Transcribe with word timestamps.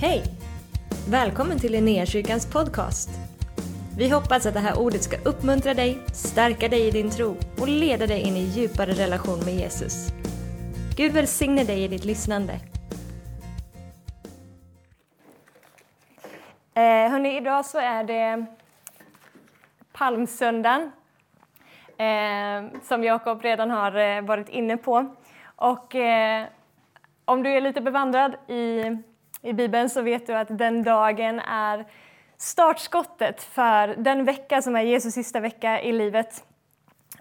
Hej! 0.00 0.22
Välkommen 1.10 1.58
till 1.58 1.72
Linnéakyrkans 1.72 2.52
podcast. 2.52 3.10
Vi 3.98 4.10
hoppas 4.10 4.46
att 4.46 4.54
det 4.54 4.60
här 4.60 4.78
ordet 4.78 5.02
ska 5.02 5.16
uppmuntra 5.30 5.74
dig, 5.74 5.98
stärka 6.12 6.68
dig 6.68 6.88
i 6.88 6.90
din 6.90 7.10
tro 7.10 7.36
och 7.60 7.68
leda 7.68 8.06
dig 8.06 8.20
in 8.20 8.36
i 8.36 8.40
djupare 8.40 8.92
relation 8.92 9.38
med 9.44 9.54
Jesus. 9.54 10.08
Gud 10.96 11.12
välsigne 11.12 11.64
dig 11.64 11.84
i 11.84 11.88
ditt 11.88 12.04
lyssnande. 12.04 12.52
Eh, 16.74 17.10
hörni, 17.10 17.36
idag 17.36 17.66
så 17.66 17.78
är 17.78 18.04
det 18.04 18.46
palmsöndagen 19.92 20.92
eh, 21.98 22.80
som 22.82 23.04
Jakob 23.04 23.42
redan 23.42 23.70
har 23.70 23.96
eh, 23.96 24.22
varit 24.22 24.48
inne 24.48 24.76
på. 24.76 25.14
Och 25.56 25.94
eh, 25.94 26.46
om 27.24 27.42
du 27.42 27.50
är 27.50 27.60
lite 27.60 27.80
bevandrad 27.80 28.34
i, 28.48 28.82
i 29.46 29.52
Bibeln 29.52 29.90
så 29.90 30.02
vet 30.02 30.26
du 30.26 30.32
att 30.32 30.58
den 30.58 30.82
dagen 30.82 31.40
är 31.40 31.84
startskottet 32.36 33.42
för 33.42 33.88
den 33.88 34.24
vecka 34.24 34.62
som 34.62 34.76
är 34.76 34.82
Jesus 34.82 35.14
sista 35.14 35.40
vecka 35.40 35.80
i 35.80 35.92
livet. 35.92 36.44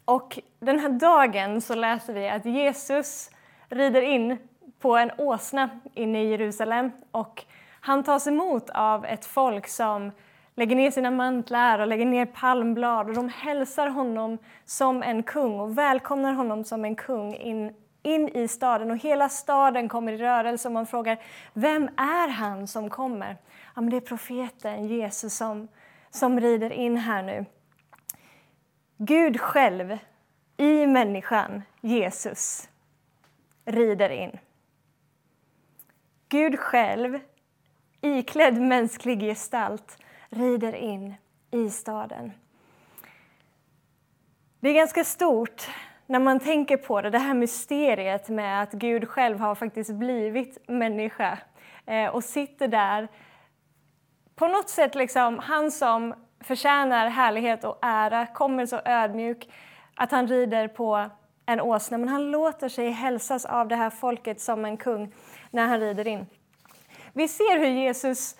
Och 0.06 0.40
den 0.60 0.80
här 0.80 0.90
dagen 0.90 1.62
så 1.62 1.76
läser 1.76 2.14
vi 2.14 2.30
att 2.30 2.46
Jesus 2.46 3.30
rider 3.70 4.02
in 4.02 4.38
på 4.80 4.98
en 4.98 5.12
åsna 5.18 5.70
inne 5.94 6.24
i 6.24 6.30
Jerusalem 6.30 6.92
och 7.12 7.44
han 7.82 8.04
tas 8.04 8.28
emot 8.28 8.70
av 8.70 9.06
ett 9.06 9.26
folk 9.26 9.68
som 9.68 10.12
lägger 10.56 10.76
ner 10.76 10.92
sina 10.92 11.12
mantlar 11.12 11.80
och 11.80 11.88
lägger 11.88 12.06
ner 12.06 12.26
palmblad 12.26 13.08
och 13.10 13.16
de 13.16 13.30
hälsar 13.30 13.88
honom 13.88 14.38
som 14.66 15.04
en 15.04 15.24
kung 15.24 15.60
och 15.60 15.78
välkomnar 15.78 16.34
honom 16.34 16.64
som 16.64 16.86
en 16.86 16.96
kung 16.96 17.36
in, 17.36 17.74
in 18.06 18.30
i 18.30 18.48
staden. 18.48 18.92
Och 18.92 18.98
hela 18.98 19.30
staden 19.30 19.90
kommer 19.90 20.12
i 20.12 20.18
rörelse 20.18 20.68
och 20.68 20.72
man 20.72 20.88
frågar 20.88 21.20
vem 21.54 21.84
är 21.98 22.28
han 22.28 22.68
som 22.68 22.90
kommer? 22.90 23.38
Ja, 23.76 23.82
men 23.82 23.90
det 23.90 23.98
är 23.98 24.02
profeten 24.02 24.88
Jesus 24.88 25.38
som, 25.38 25.68
som 26.10 26.40
rider 26.40 26.70
in 26.70 26.98
här 26.98 27.24
nu. 27.24 27.46
Gud 28.98 29.42
själv 29.42 29.98
i 30.58 30.88
människan, 30.88 31.62
Jesus, 31.82 32.70
rider 33.66 34.10
in. 34.10 34.40
Gud 36.30 36.60
själv, 36.60 37.20
iklädd 38.02 38.62
mänsklig 38.62 39.20
gestalt, 39.20 39.98
rider 40.30 40.76
in 40.76 41.16
i 41.52 41.70
staden. 41.70 42.32
Det 44.60 44.70
är 44.70 44.74
ganska 44.74 45.04
stort 45.04 45.68
när 46.08 46.20
man 46.20 46.40
tänker 46.40 46.78
på 46.78 47.02
det, 47.02 47.10
det 47.10 47.20
här 47.20 47.34
mysteriet 47.34 48.30
med 48.30 48.62
att 48.62 48.72
Gud 48.72 49.10
själv 49.10 49.40
har 49.40 49.56
faktiskt 49.56 49.92
blivit 49.92 50.68
människa 50.68 51.38
eh, 51.86 52.08
och 52.08 52.24
sitter 52.24 52.68
där. 52.68 53.08
På 54.36 54.48
något 54.48 54.70
sätt, 54.70 54.96
liksom, 54.96 55.40
han 55.40 55.72
som 55.72 56.14
förtjänar 56.40 57.08
härlighet 57.08 57.64
och 57.64 57.80
ära 57.82 58.26
kommer 58.26 58.66
så 58.66 58.82
ödmjuk 58.86 59.50
att 59.96 60.12
han 60.12 60.28
rider 60.28 60.68
på 60.68 61.10
en 61.46 61.62
åsna, 61.62 61.98
men 61.98 62.10
han 62.10 62.32
låter 62.32 62.70
sig 62.70 62.90
hälsas 62.90 63.46
av 63.46 63.68
det 63.68 63.76
här 63.76 63.90
folket 63.90 64.42
som 64.42 64.66
en 64.66 64.78
kung 64.78 65.14
när 65.52 65.68
han 65.68 65.80
rider 65.80 66.08
in. 66.08 66.26
Vi 67.14 67.28
ser 67.28 67.60
hur 67.60 67.68
Jesus, 67.68 68.36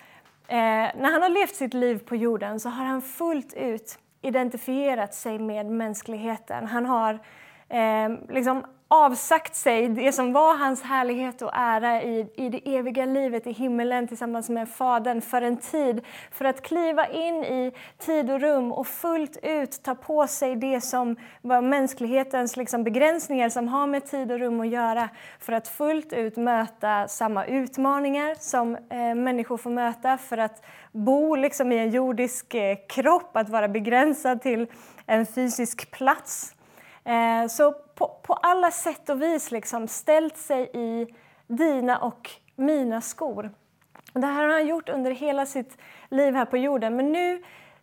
eh, 0.48 0.56
när 0.96 1.12
han 1.12 1.22
har 1.22 1.28
levt 1.28 1.54
sitt 1.54 1.74
liv 1.74 1.98
på 1.98 2.16
jorden, 2.16 2.60
så 2.60 2.68
har 2.68 2.84
han 2.84 3.02
fullt 3.02 3.54
ut 3.54 3.98
identifierat 4.22 5.14
sig 5.14 5.38
med 5.38 5.66
mänskligheten. 5.66 6.66
Han 6.66 6.86
har 6.86 7.20
eh, 7.68 8.34
liksom 8.34 8.64
avsagt 8.88 9.54
sig 9.54 9.88
det 9.88 10.12
som 10.12 10.32
var 10.32 10.56
hans 10.56 10.82
härlighet 10.82 11.42
och 11.42 11.50
ära 11.54 12.02
i, 12.02 12.26
i 12.34 12.48
det 12.48 12.76
eviga 12.76 13.04
livet 13.04 13.46
i 13.46 13.52
himmelen 13.52 14.08
tillsammans 14.08 14.48
med 14.48 14.68
Fadern 14.68 15.20
för 15.20 15.42
en 15.42 15.56
tid, 15.56 16.00
för 16.30 16.44
att 16.44 16.62
kliva 16.62 17.06
in 17.06 17.44
i 17.44 17.72
tid 17.98 18.30
och 18.30 18.40
rum 18.40 18.72
och 18.72 18.86
fullt 18.86 19.38
ut 19.42 19.82
ta 19.82 19.94
på 19.94 20.26
sig 20.26 20.56
det 20.56 20.80
som 20.80 21.16
var 21.42 21.60
mänsklighetens 21.60 22.56
liksom 22.56 22.84
begränsningar 22.84 23.48
som 23.48 23.68
har 23.68 23.86
med 23.86 24.06
tid 24.06 24.32
och 24.32 24.38
rum 24.38 24.60
att 24.60 24.68
göra, 24.68 25.08
för 25.40 25.52
att 25.52 25.68
fullt 25.68 26.12
ut 26.12 26.36
möta 26.36 27.08
samma 27.08 27.46
utmaningar 27.46 28.34
som 28.40 28.76
eh, 28.76 29.14
människor 29.14 29.56
får 29.56 29.70
möta, 29.70 30.18
för 30.18 30.38
att 30.38 30.64
bo 30.92 31.34
liksom 31.34 31.72
i 31.72 31.78
en 31.78 31.90
jordisk 31.90 32.54
eh, 32.54 32.76
kropp, 32.88 33.36
att 33.36 33.48
vara 33.48 33.68
begränsad 33.68 34.42
till 34.42 34.66
en 35.06 35.26
fysisk 35.26 35.90
plats. 35.90 36.55
Eh, 37.06 37.46
så 37.48 37.72
på, 37.72 38.08
på, 38.22 38.34
alla 38.34 38.70
sätt 38.70 39.08
och 39.08 39.22
vis 39.22 39.50
liksom 39.50 39.88
ställt 39.88 40.36
sig 40.36 40.70
i 40.74 41.06
dina 41.46 41.98
och 41.98 42.30
mina 42.56 43.00
skor. 43.00 43.50
Det 44.12 44.26
här 44.26 44.44
har 44.44 44.52
han 44.52 44.66
gjort 44.66 44.88
under 44.88 45.10
hela 45.10 45.46
sitt 45.46 45.78
liv 46.10 46.34
här 46.34 46.44
på 46.44 46.56
jorden. 46.56 46.96
Men 46.96 47.12
nu, 47.12 47.42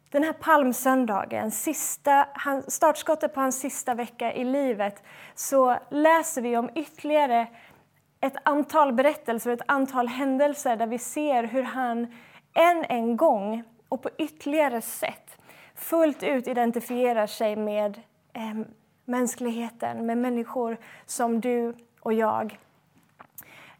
den 0.09 0.23
här 0.23 0.33
palmsöndagen, 0.33 1.51
sista, 1.51 2.27
startskottet 2.67 3.33
på 3.33 3.41
hans 3.41 3.59
sista 3.59 3.93
vecka 3.93 4.33
i 4.33 4.43
livet, 4.43 5.03
så 5.35 5.77
läser 5.89 6.41
vi 6.41 6.57
om 6.57 6.69
ytterligare 6.75 7.47
ett 8.21 8.35
antal 8.43 8.93
berättelser, 8.93 9.51
ett 9.51 9.61
antal 9.65 10.07
händelser 10.07 10.75
där 10.75 10.87
vi 10.87 10.99
ser 10.99 11.43
hur 11.43 11.63
han 11.63 12.07
än 12.53 12.85
en 12.89 13.17
gång 13.17 13.63
och 13.89 14.01
på 14.01 14.09
ytterligare 14.17 14.81
sätt 14.81 15.37
fullt 15.75 16.23
ut 16.23 16.47
identifierar 16.47 17.27
sig 17.27 17.55
med 17.55 17.99
eh, 18.33 18.65
mänskligheten, 19.05 20.05
med 20.05 20.17
människor 20.17 20.77
som 21.05 21.41
du 21.41 21.75
och 21.99 22.13
jag. 22.13 22.57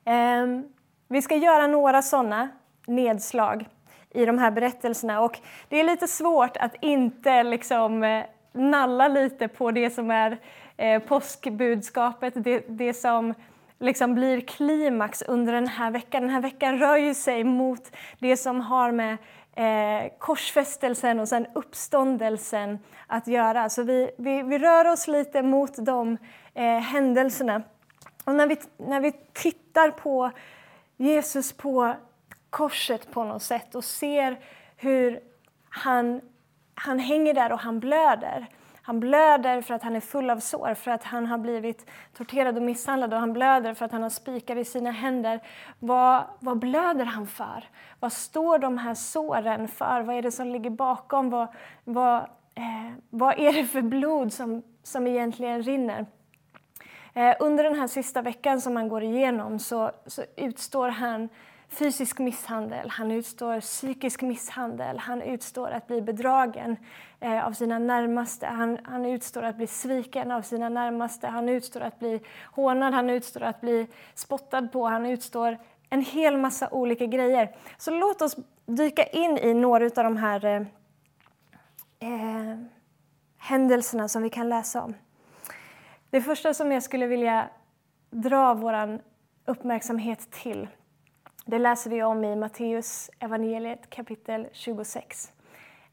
Ehm, 0.05 0.63
vi 1.07 1.21
ska 1.21 1.35
göra 1.35 1.67
några 1.67 2.01
sådana 2.01 2.49
nedslag 2.87 3.65
i 4.09 4.25
de 4.25 4.37
här 4.37 4.51
berättelserna 4.51 5.21
och 5.21 5.39
det 5.69 5.79
är 5.79 5.83
lite 5.83 6.07
svårt 6.07 6.57
att 6.57 6.75
inte 6.81 7.43
liksom 7.43 8.03
eh, 8.03 8.23
nalla 8.51 9.07
lite 9.07 9.47
på 9.47 9.71
det 9.71 9.89
som 9.89 10.11
är 10.11 10.37
eh, 10.77 11.01
påskbudskapet, 11.01 12.33
det, 12.35 12.65
det 12.67 12.93
som 12.93 13.33
liksom 13.79 14.15
blir 14.15 14.41
klimax 14.41 15.21
under 15.21 15.53
den 15.53 15.67
här 15.67 15.91
veckan. 15.91 16.21
Den 16.21 16.31
här 16.31 16.41
veckan 16.41 16.79
rör 16.79 16.97
ju 16.97 17.13
sig 17.13 17.43
mot 17.43 17.95
det 18.19 18.37
som 18.37 18.61
har 18.61 18.91
med 18.91 19.17
eh, 19.55 20.11
korsfästelsen 20.19 21.19
och 21.19 21.29
sen 21.29 21.47
uppståndelsen 21.53 22.79
att 23.07 23.27
göra. 23.27 23.69
Så 23.69 23.83
vi, 23.83 24.11
vi, 24.17 24.43
vi 24.43 24.59
rör 24.59 24.87
oss 24.87 25.07
lite 25.07 25.41
mot 25.41 25.85
de 25.85 26.17
eh, 26.53 26.79
händelserna. 26.79 27.61
Och 28.23 28.35
när 28.35 28.47
vi, 28.47 28.57
när 28.77 29.01
vi 29.01 29.11
tittar 29.33 29.91
på 29.91 30.31
Jesus 30.97 31.53
på 31.53 31.95
korset 32.49 33.11
på 33.11 33.23
något 33.23 33.43
sätt 33.43 33.75
och 33.75 33.83
ser 33.83 34.39
hur 34.77 35.19
han, 35.69 36.21
han 36.75 36.99
hänger 36.99 37.33
där 37.33 37.51
och 37.51 37.59
han 37.59 37.79
blöder 37.79 38.47
han 38.85 38.99
blöder 38.99 39.61
för 39.61 39.73
att 39.73 39.83
han 39.83 39.95
är 39.95 39.99
full 39.99 40.29
av 40.29 40.39
sår, 40.39 40.73
för 40.73 40.91
att 40.91 41.03
han 41.03 41.25
har 41.25 41.37
blivit 41.37 41.89
torterad 42.17 42.57
och 42.57 42.63
misshandlad 42.63 43.13
och 43.13 43.19
han 43.19 43.33
blöder 43.33 43.73
för 43.73 43.85
att 43.85 43.91
han 43.91 44.03
har 44.03 44.09
spikar 44.09 44.55
i 44.55 44.65
sina 44.65 44.91
händer. 44.91 45.39
Vad, 45.79 46.23
vad 46.39 46.59
blöder 46.59 47.05
han 47.05 47.27
för? 47.27 47.63
Vad 47.99 48.13
står 48.13 48.57
de 48.57 48.77
här 48.77 48.93
såren 48.93 49.67
för? 49.67 50.01
Vad 50.01 50.15
är 50.15 50.21
det 50.21 50.31
som 50.31 50.47
ligger 50.47 50.69
bakom? 50.69 51.29
Vad, 51.29 51.47
vad, 51.83 52.15
eh, 52.55 52.91
vad 53.09 53.39
är 53.39 53.53
det 53.53 53.65
för 53.65 53.81
blod 53.81 54.33
som, 54.33 54.63
som 54.83 55.07
egentligen 55.07 55.63
rinner? 55.63 56.05
Eh, 57.13 57.35
under 57.39 57.63
den 57.63 57.79
här 57.79 57.87
sista 57.87 58.21
veckan 58.21 58.61
som 58.61 58.75
han 58.75 58.89
går 58.89 59.03
igenom 59.03 59.59
så, 59.59 59.91
så 60.05 60.23
utstår 60.35 60.89
han 60.89 61.29
fysisk 61.73 62.19
misshandel, 62.19 62.89
han 62.89 63.11
utstår 63.11 63.59
psykisk 63.59 64.21
misshandel, 64.21 64.99
han 64.99 65.21
utstår 65.21 65.71
att 65.71 65.87
bli 65.87 66.01
bedragen 66.01 66.77
eh, 67.19 67.47
av 67.47 67.51
sina 67.51 67.79
närmaste, 67.79 68.45
han, 68.45 68.77
han 68.83 69.05
utstår 69.05 69.43
att 69.43 69.57
bli 69.57 69.67
sviken 69.67 70.31
av 70.31 70.41
sina 70.41 70.69
närmaste, 70.69 71.27
han 71.27 71.49
utstår 71.49 71.81
att 71.81 71.99
bli 71.99 72.21
hånad, 72.51 72.93
han 72.93 73.09
utstår 73.09 73.41
att 73.41 73.61
bli 73.61 73.87
spottad 74.13 74.67
på, 74.71 74.85
han 74.85 75.05
utstår 75.05 75.57
en 75.89 76.01
hel 76.01 76.37
massa 76.37 76.69
olika 76.69 77.05
grejer. 77.05 77.55
Så 77.77 77.91
låt 77.91 78.21
oss 78.21 78.35
dyka 78.65 79.03
in 79.03 79.37
i 79.37 79.53
några 79.53 79.85
av 79.85 80.03
de 80.03 80.17
här 80.17 80.45
eh, 80.45 80.61
eh, 81.99 82.57
händelserna 83.37 84.07
som 84.07 84.23
vi 84.23 84.29
kan 84.29 84.49
läsa 84.49 84.81
om. 84.81 84.93
Det 86.09 86.21
första 86.21 86.53
som 86.53 86.71
jag 86.71 86.83
skulle 86.83 87.07
vilja 87.07 87.49
dra 88.09 88.53
vår 88.53 88.99
uppmärksamhet 89.45 90.31
till 90.31 90.67
det 91.45 91.59
läser 91.59 91.89
vi 91.89 92.03
om 92.03 92.23
i 92.23 92.35
Matteus 92.35 93.09
evangeliet 93.19 93.89
kapitel 93.89 94.47
26. 94.51 95.31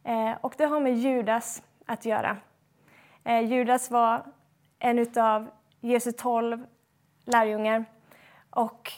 Eh, 0.04 0.32
och 0.40 0.54
det 0.58 0.64
har 0.64 0.80
med 0.80 0.98
Judas 0.98 1.62
att 1.86 2.04
göra. 2.04 2.36
Eh, 3.24 3.40
Judas 3.40 3.90
var 3.90 4.26
en 4.78 5.06
av 5.16 5.50
Jesu 5.80 6.12
tolv 6.12 6.66
lärjungar 7.24 7.84
och 8.50 8.92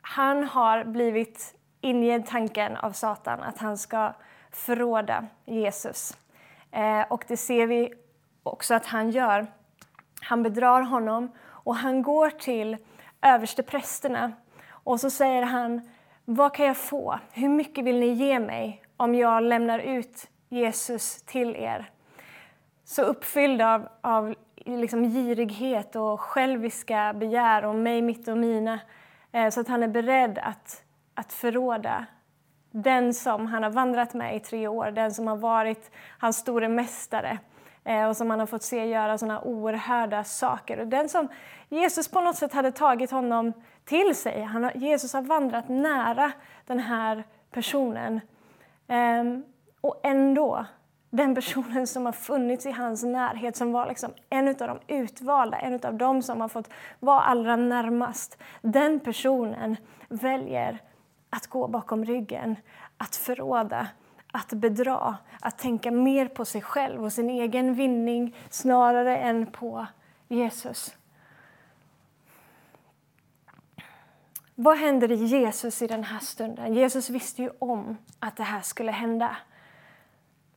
han 0.00 0.44
har 0.44 0.84
blivit 0.84 1.54
ingedd 1.80 2.26
tanken 2.26 2.76
av 2.76 2.92
Satan 2.92 3.42
att 3.42 3.58
han 3.58 3.78
ska 3.78 4.14
förråda 4.50 5.26
Jesus. 5.44 6.16
Eh, 6.70 7.02
och 7.10 7.24
det 7.28 7.36
ser 7.36 7.66
vi 7.66 7.94
också 8.42 8.74
att 8.74 8.86
han 8.86 9.10
gör. 9.10 9.46
Han 10.20 10.42
bedrar 10.42 10.82
honom 10.82 11.32
och 11.46 11.76
han 11.76 12.02
går 12.02 12.30
till 12.30 12.76
översteprästerna 13.22 14.32
och 14.86 15.00
så 15.00 15.10
säger 15.10 15.42
han, 15.42 15.80
vad 16.24 16.54
kan 16.54 16.66
jag 16.66 16.76
få? 16.76 17.18
Hur 17.32 17.48
mycket 17.48 17.84
vill 17.84 18.00
ni 18.00 18.06
ge 18.06 18.38
mig 18.38 18.82
om 18.96 19.14
jag 19.14 19.42
lämnar 19.42 19.78
ut 19.78 20.28
Jesus 20.48 21.22
till 21.22 21.56
er? 21.56 21.90
Så 22.84 23.02
uppfylld 23.02 23.62
av, 23.62 23.88
av 24.00 24.34
liksom 24.56 25.04
girighet 25.04 25.96
och 25.96 26.20
själviska 26.20 27.12
begär 27.12 27.64
om 27.64 27.82
mig, 27.82 28.02
mitt 28.02 28.28
och 28.28 28.38
mina 28.38 28.80
eh, 29.32 29.50
så 29.50 29.60
att 29.60 29.68
han 29.68 29.82
är 29.82 29.88
beredd 29.88 30.38
att, 30.38 30.84
att 31.14 31.32
förråda 31.32 32.06
den 32.70 33.14
som 33.14 33.46
han 33.46 33.62
har 33.62 33.70
vandrat 33.70 34.14
med 34.14 34.36
i 34.36 34.40
tre 34.40 34.68
år, 34.68 34.90
den 34.90 35.14
som 35.14 35.26
har 35.26 35.36
varit 35.36 35.90
hans 36.18 36.36
store 36.36 36.68
mästare 36.68 37.38
Eh, 37.86 38.08
och 38.08 38.16
som 38.16 38.30
han 38.30 38.40
har 38.40 38.46
fått 38.46 38.62
se 38.62 38.86
göra 38.86 39.18
sådana 39.18 39.40
oerhörda 39.40 40.24
saker. 40.24 40.80
Och 40.80 40.86
den 40.86 41.08
som 41.08 41.28
Jesus 41.68 42.08
på 42.08 42.20
något 42.20 42.36
sätt 42.36 42.52
hade 42.52 42.72
tagit 42.72 43.10
honom 43.10 43.52
till 43.84 44.14
sig. 44.14 44.42
Han 44.42 44.64
har, 44.64 44.72
Jesus 44.74 45.12
har 45.12 45.22
vandrat 45.22 45.68
nära 45.68 46.32
den 46.66 46.78
här 46.78 47.24
personen. 47.50 48.20
Ehm, 48.88 49.44
och 49.80 50.00
ändå, 50.02 50.66
den 51.10 51.34
personen 51.34 51.86
som 51.86 52.06
har 52.06 52.12
funnits 52.12 52.66
i 52.66 52.70
hans 52.70 53.02
närhet, 53.02 53.56
som 53.56 53.72
var 53.72 53.86
liksom 53.86 54.10
en 54.30 54.48
av 54.48 54.54
de 54.54 54.78
utvalda, 54.86 55.58
en 55.58 55.80
av 55.84 55.94
de 55.94 56.22
som 56.22 56.40
har 56.40 56.48
fått 56.48 56.70
vara 57.00 57.20
allra 57.20 57.56
närmast. 57.56 58.38
Den 58.62 59.00
personen 59.00 59.76
väljer 60.08 60.78
att 61.30 61.46
gå 61.46 61.68
bakom 61.68 62.04
ryggen, 62.04 62.56
att 62.96 63.16
förråda, 63.16 63.86
att 64.32 64.52
bedra, 64.52 65.16
att 65.40 65.58
tänka 65.58 65.90
mer 65.90 66.28
på 66.28 66.44
sig 66.44 66.62
själv 66.62 67.04
och 67.04 67.12
sin 67.12 67.30
egen 67.30 67.74
vinning 67.74 68.36
snarare 68.50 69.16
än 69.18 69.46
på 69.46 69.86
Jesus. 70.28 70.96
Vad 74.54 74.78
händer 74.78 75.12
i 75.12 75.24
Jesus 75.24 75.82
i 75.82 75.86
den 75.86 76.04
här 76.04 76.18
stunden? 76.18 76.74
Jesus 76.74 77.10
visste 77.10 77.42
ju 77.42 77.50
om 77.58 77.96
att 78.18 78.36
det 78.36 78.42
här 78.42 78.60
skulle 78.60 78.92
hända. 78.92 79.36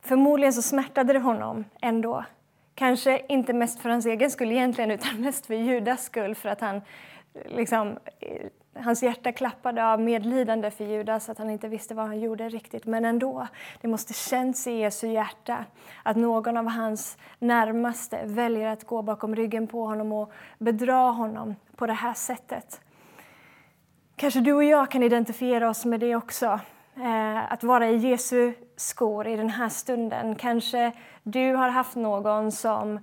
Förmodligen 0.02 0.54
så 0.54 0.62
smärtade 0.62 1.14
det 1.14 1.20
honom 1.20 1.66
ändå. 1.82 2.26
Kanske 2.76 3.26
inte 3.30 3.54
mest 3.54 3.80
för 3.80 3.90
hans 3.90 4.06
egen 4.06 4.32
skull 4.32 4.52
egentligen, 4.52 4.92
utan 4.92 5.22
mest 5.22 5.46
för 5.46 5.54
Judas 5.54 6.04
skull, 6.04 6.36
för 6.36 6.50
att 6.50 6.62
han 6.62 6.82
liksom, 7.46 7.98
hans 8.76 9.04
hjärta 9.04 9.32
klappade 9.32 9.86
av 9.86 10.02
medlidande 10.02 10.72
för 10.72 10.86
Judas, 10.86 11.30
att 11.30 11.38
han 11.38 11.50
inte 11.50 11.68
visste 11.68 11.96
vad 11.96 12.06
han 12.06 12.20
gjorde 12.20 12.50
riktigt. 12.50 12.86
Men 12.86 13.06
ändå, 13.06 13.48
det 13.82 13.88
måste 13.88 14.14
känns 14.14 14.68
i 14.68 14.72
Jesu 14.72 15.08
hjärta 15.08 15.66
att 16.04 16.18
någon 16.18 16.58
av 16.58 16.68
hans 16.68 17.18
närmaste 17.40 18.20
väljer 18.26 18.68
att 18.68 18.84
gå 18.84 19.02
bakom 19.02 19.36
ryggen 19.36 19.68
på 19.68 19.86
honom 19.86 20.12
och 20.12 20.32
bedra 20.58 21.12
honom 21.12 21.56
på 21.76 21.88
det 21.88 21.94
här 21.94 22.14
sättet. 22.14 22.82
Kanske 24.16 24.40
du 24.40 24.54
och 24.54 24.64
jag 24.64 24.92
kan 24.92 25.04
identifiera 25.04 25.70
oss 25.70 25.86
med 25.86 26.00
det 26.00 26.16
också. 26.16 26.60
Eh, 26.96 27.52
att 27.52 27.64
vara 27.64 27.90
i 27.90 27.98
Jesu 27.98 28.54
skor 28.76 29.28
i 29.28 29.36
den 29.36 29.50
här 29.50 29.70
stunden. 29.70 30.36
Kanske 30.36 30.92
du 31.24 31.56
har 31.56 31.70
haft 31.70 31.96
någon 31.96 32.52
som 32.52 33.00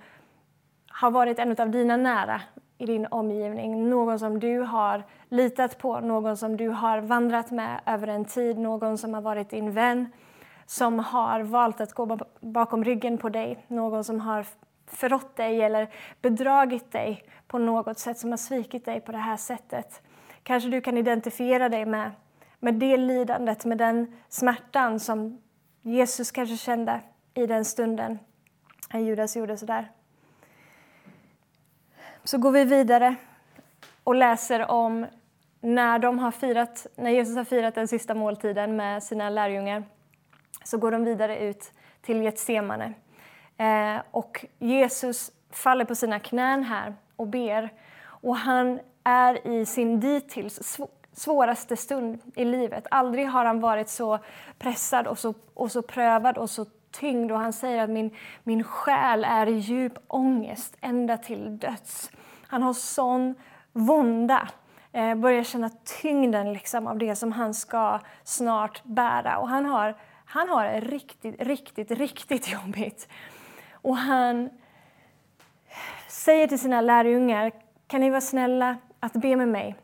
har 0.88 1.10
varit 1.10 1.38
en 1.38 1.60
av 1.60 1.70
dina 1.70 1.96
nära 1.96 2.40
i 2.78 2.86
din 2.86 3.06
omgivning. 3.10 3.90
Någon 3.90 4.18
som 4.18 4.40
du 4.40 4.60
har 4.60 5.04
litat 5.28 5.78
på, 5.78 6.00
någon 6.00 6.36
som 6.36 6.56
du 6.56 6.68
har 6.68 7.00
vandrat 7.00 7.50
med 7.50 7.80
över 7.86 8.06
en 8.06 8.24
tid, 8.24 8.58
någon 8.58 8.98
som 8.98 9.14
har 9.14 9.20
varit 9.20 9.50
din 9.50 9.72
vän, 9.72 10.06
som 10.66 10.98
har 10.98 11.40
valt 11.40 11.80
att 11.80 11.92
gå 11.92 12.18
bakom 12.40 12.84
ryggen 12.84 13.18
på 13.18 13.28
dig, 13.28 13.64
någon 13.68 14.04
som 14.04 14.20
har 14.20 14.46
förrått 14.86 15.36
dig 15.36 15.62
eller 15.62 15.88
bedragit 16.22 16.92
dig 16.92 17.22
på 17.46 17.58
något 17.58 17.98
sätt, 17.98 18.18
som 18.18 18.30
har 18.30 18.36
svikit 18.36 18.84
dig 18.84 19.00
på 19.00 19.12
det 19.12 19.18
här 19.18 19.36
sättet. 19.36 20.02
Kanske 20.42 20.68
du 20.68 20.80
kan 20.80 20.98
identifiera 20.98 21.68
dig 21.68 21.86
med, 21.86 22.10
med 22.60 22.74
det 22.74 22.96
lidandet, 22.96 23.64
med 23.64 23.78
den 23.78 24.12
smärtan 24.28 25.00
som 25.00 25.42
Jesus 25.82 26.30
kanske 26.30 26.56
kände 26.56 27.00
i 27.34 27.46
den 27.46 27.64
stunden 27.64 28.18
när 28.92 29.00
Judas 29.00 29.36
gjorde 29.36 29.56
sådär. 29.56 29.90
Så 32.26 32.38
går 32.38 32.50
vi 32.50 32.64
vidare 32.64 33.14
och 34.04 34.14
läser 34.14 34.70
om 34.70 35.06
när, 35.60 35.98
de 35.98 36.18
har 36.18 36.30
firat, 36.30 36.86
när 36.96 37.10
Jesus 37.10 37.36
har 37.36 37.44
firat 37.44 37.74
den 37.74 37.88
sista 37.88 38.14
måltiden 38.14 38.76
med 38.76 39.02
sina 39.02 39.30
lärjungar 39.30 39.84
så 40.64 40.78
går 40.78 40.90
de 40.90 41.04
vidare 41.04 41.38
ut 41.38 41.72
till 42.02 42.22
Getsemane. 42.22 42.92
Eh, 43.56 44.02
och 44.10 44.46
Jesus 44.58 45.32
faller 45.50 45.84
på 45.84 45.94
sina 45.94 46.20
knän 46.20 46.62
här 46.62 46.94
och 47.16 47.26
ber. 47.26 47.72
Och 48.04 48.36
han 48.36 48.80
är 49.04 49.46
i 49.46 49.66
sin 49.66 50.00
dittills 50.00 50.78
svåraste 51.12 51.76
stund 51.76 52.20
i 52.36 52.44
livet. 52.44 52.86
Aldrig 52.90 53.28
har 53.28 53.44
han 53.44 53.60
varit 53.60 53.88
så 53.88 54.18
pressad 54.58 55.06
och 55.06 55.18
så, 55.18 55.34
och 55.54 55.72
så 55.72 55.82
prövad 55.82 56.38
och 56.38 56.50
så 56.50 56.66
tyngd. 56.90 57.32
Och 57.32 57.38
han 57.38 57.52
säger 57.52 57.82
att 57.82 57.90
min, 57.90 58.10
min 58.42 58.64
själ 58.64 59.24
är 59.24 59.46
i 59.46 59.58
djup 59.58 59.98
ångest 60.06 60.76
ända 60.80 61.16
till 61.16 61.58
döds. 61.58 62.10
Han 62.46 62.62
har 62.62 62.72
sån 62.72 63.34
vånda. 63.72 64.48
Eh, 64.92 65.14
börjar 65.14 65.44
känna 65.44 65.70
tyngden 66.02 66.52
liksom 66.52 66.86
av 66.86 66.98
det 66.98 67.16
som 67.16 67.32
han 67.32 67.54
ska 67.54 68.00
snart 68.24 68.84
bära. 68.84 69.38
Och 69.38 69.48
han 69.48 69.64
har, 69.64 69.96
han 70.24 70.48
har 70.48 70.64
det 70.64 70.80
riktigt, 70.80 71.42
riktigt, 71.42 71.90
riktigt 71.90 72.52
jobbigt. 72.52 73.08
Och 73.72 73.96
han 73.96 74.50
säger 76.08 76.46
till 76.46 76.58
sina 76.58 76.80
lärjungar, 76.80 77.52
kan 77.86 78.00
ni 78.00 78.10
vara 78.10 78.20
snälla 78.20 78.76
att 79.00 79.12
be 79.12 79.36
med 79.36 79.48
mig 79.48 79.76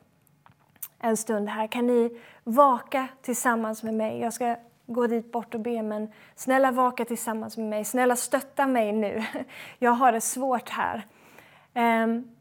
en 0.98 1.16
stund 1.16 1.48
här? 1.48 1.66
Kan 1.66 1.86
ni 1.86 2.20
vaka 2.44 3.08
tillsammans 3.22 3.82
med 3.82 3.94
mig? 3.94 4.20
Jag 4.20 4.32
ska 4.32 4.56
gå 4.86 5.06
dit 5.06 5.32
bort 5.32 5.54
och 5.54 5.60
be, 5.60 5.82
men 5.82 6.12
snälla 6.34 6.70
vaka 6.70 7.04
tillsammans 7.04 7.56
med 7.56 7.68
mig. 7.68 7.84
Snälla 7.84 8.16
stötta 8.16 8.66
mig 8.66 8.92
nu. 8.92 9.24
Jag 9.78 9.90
har 9.90 10.12
det 10.12 10.20
svårt 10.20 10.68
här. 10.68 11.06
Um, 11.74 12.31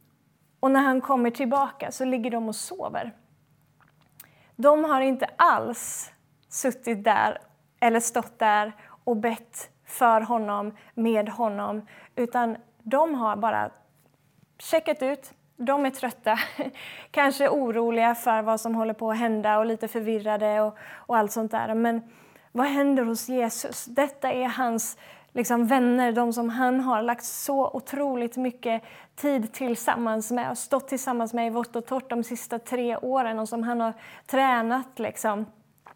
och 0.62 0.72
när 0.72 0.82
han 0.82 1.02
kommer 1.02 1.30
tillbaka 1.30 1.92
så 1.92 2.06
ligger 2.06 2.32
de 2.32 2.48
och 2.48 2.56
sover. 2.56 3.12
De 4.56 4.84
har 4.84 5.02
inte 5.02 5.30
alls 5.36 6.12
suttit 6.50 7.04
där 7.04 7.38
eller 7.80 8.00
stått 8.00 8.40
där 8.40 8.72
och 9.04 9.18
bett 9.18 9.70
för 9.86 10.22
honom, 10.22 10.78
med 10.94 11.30
honom, 11.30 11.88
utan 12.16 12.58
de 12.84 13.16
har 13.16 13.36
bara 13.36 13.72
checkat 14.60 15.04
ut, 15.04 15.34
de 15.58 15.86
är 15.86 15.90
trötta, 15.90 16.40
kanske 17.12 17.50
oroliga 17.50 18.16
för 18.16 18.42
vad 18.42 18.62
som 18.62 18.76
håller 18.76 18.94
på 18.94 19.12
att 19.12 19.18
hända 19.18 19.60
och 19.60 19.66
lite 19.66 19.88
förvirrade 19.88 20.62
och, 20.62 20.78
och 20.92 21.18
allt 21.18 21.32
sånt 21.32 21.52
där. 21.52 21.74
Men 21.74 22.02
vad 22.52 22.68
händer 22.68 23.04
hos 23.04 23.30
Jesus? 23.30 23.86
Detta 23.86 24.32
är 24.32 24.48
hans 24.48 24.98
liksom, 25.34 25.68
vänner, 25.68 26.12
de 26.12 26.34
som 26.34 26.50
han 26.50 26.80
har 26.80 27.02
lagt 27.02 27.24
så 27.26 27.70
otroligt 27.70 28.38
mycket 28.38 28.84
tid 29.16 29.54
tillsammans 29.54 30.32
med 30.32 30.52
och 30.52 30.58
stått 30.58 30.88
tillsammans 30.88 31.34
med 31.34 31.48
i 31.48 31.50
vått 31.50 31.76
och 31.76 31.86
torrt 31.86 32.10
de 32.10 32.24
sista 32.24 32.60
tre 32.60 32.98
åren 32.98 33.40
och 33.40 33.50
som 33.50 33.64
han 33.64 33.82
har 33.82 33.94
tränat 34.26 35.00
liksom, 35.00 35.46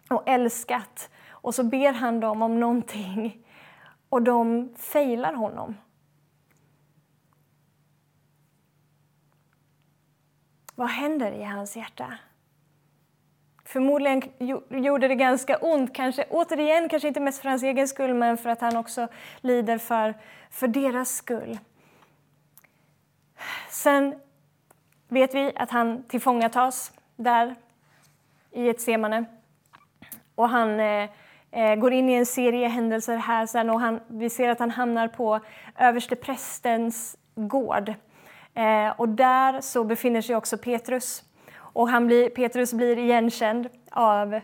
och 0.10 0.24
älskat. 0.26 1.10
Och 1.30 1.56
så 1.56 1.64
ber 1.64 1.94
han 1.94 2.20
dem 2.20 2.42
om 2.42 2.60
någonting 2.60 3.46
och 4.10 4.22
de 4.22 4.70
failar 4.78 5.34
honom. 5.34 5.76
Vad 10.76 10.90
händer 10.90 11.32
i 11.32 11.44
hans 11.44 11.78
hjärta? 11.78 12.18
Förmodligen 13.66 14.22
gjorde 14.70 15.08
det 15.08 15.16
ganska 15.16 15.58
ont, 15.58 15.96
kanske, 15.96 16.26
återigen 16.30 16.90
kanske 16.90 17.08
inte 17.08 17.20
mest 17.20 17.42
för 17.42 17.50
hans 17.50 17.64
egen 17.64 17.88
skull 17.88 18.14
men 18.14 18.38
för 18.38 18.50
att 18.50 18.62
han 18.62 18.78
också 18.78 19.08
lider 19.42 19.78
för, 19.78 20.14
för 20.50 20.68
deras 20.68 21.16
skull. 21.16 21.60
Sen 23.70 24.16
vet 25.08 25.36
vi 25.36 25.52
att 25.56 25.72
han 25.72 26.04
tillfångatas 26.04 26.92
där 27.16 27.56
i 28.52 28.70
ett 28.70 28.82
semane. 28.82 29.26
Och 30.36 30.50
han 30.50 30.80
eh, 30.80 31.10
eh 31.52 31.76
går 31.76 31.94
in 31.94 32.10
i 32.10 32.14
en 32.14 32.26
serie 32.26 32.68
händelser 32.68 33.18
här 33.18 33.46
sen 33.46 33.70
och 33.70 33.80
han, 33.80 34.00
vi 34.08 34.30
ser 34.30 34.50
att 34.50 34.60
han 34.60 34.72
hamnar 34.72 35.08
på 35.08 35.40
översteprästens 35.78 37.18
gård. 37.36 37.94
Eh, 38.54 38.90
och 38.98 39.10
där 39.10 39.62
så 39.62 39.84
befinner 39.84 40.22
sig 40.22 40.36
också 40.36 40.58
Petrus. 40.58 41.24
Och 41.76 41.90
han 41.90 42.08
blir, 42.08 42.30
Petrus 42.30 42.74
blir 42.74 42.98
igenkänd 42.98 43.70
av 43.92 44.34
eh, 44.34 44.42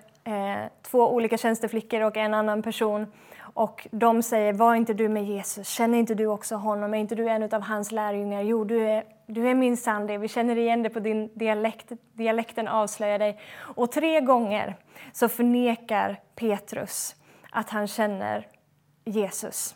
två 0.82 1.14
olika 1.14 1.38
tjänsteflickor 1.38 2.02
och 2.02 2.18
en 2.18 2.34
annan 2.34 2.62
person. 2.62 3.12
Och 3.54 3.88
de 3.92 4.24
säger, 4.24 4.54
var 4.54 4.76
inte 4.76 4.94
du 4.94 5.10
med 5.10 5.26
Jesus? 5.26 5.68
Känner 5.68 5.98
inte 5.98 6.16
du 6.16 6.28
också 6.28 6.56
honom? 6.56 6.94
Är 6.94 6.98
inte 6.98 7.16
du 7.16 7.28
en 7.28 7.44
av 7.44 7.62
hans 7.62 7.92
lärjungar? 7.92 8.42
Jo, 8.42 8.64
du 8.64 8.90
är, 8.90 9.04
du 9.28 9.48
är 9.48 9.56
minsann 9.56 10.08
det. 10.08 10.18
Vi 10.18 10.28
känner 10.28 10.58
igen 10.58 10.84
det 10.84 10.90
på 10.90 11.00
din 11.00 11.30
dialekt. 11.34 11.92
Dialekten 12.14 12.68
avslöjar 12.68 13.20
dig. 13.20 13.40
Och 13.76 13.92
tre 13.92 14.22
gånger 14.22 14.76
så 15.14 15.30
förnekar 15.30 16.20
Petrus 16.36 17.16
att 17.52 17.70
han 17.70 17.88
känner 17.88 18.48
Jesus. 19.06 19.76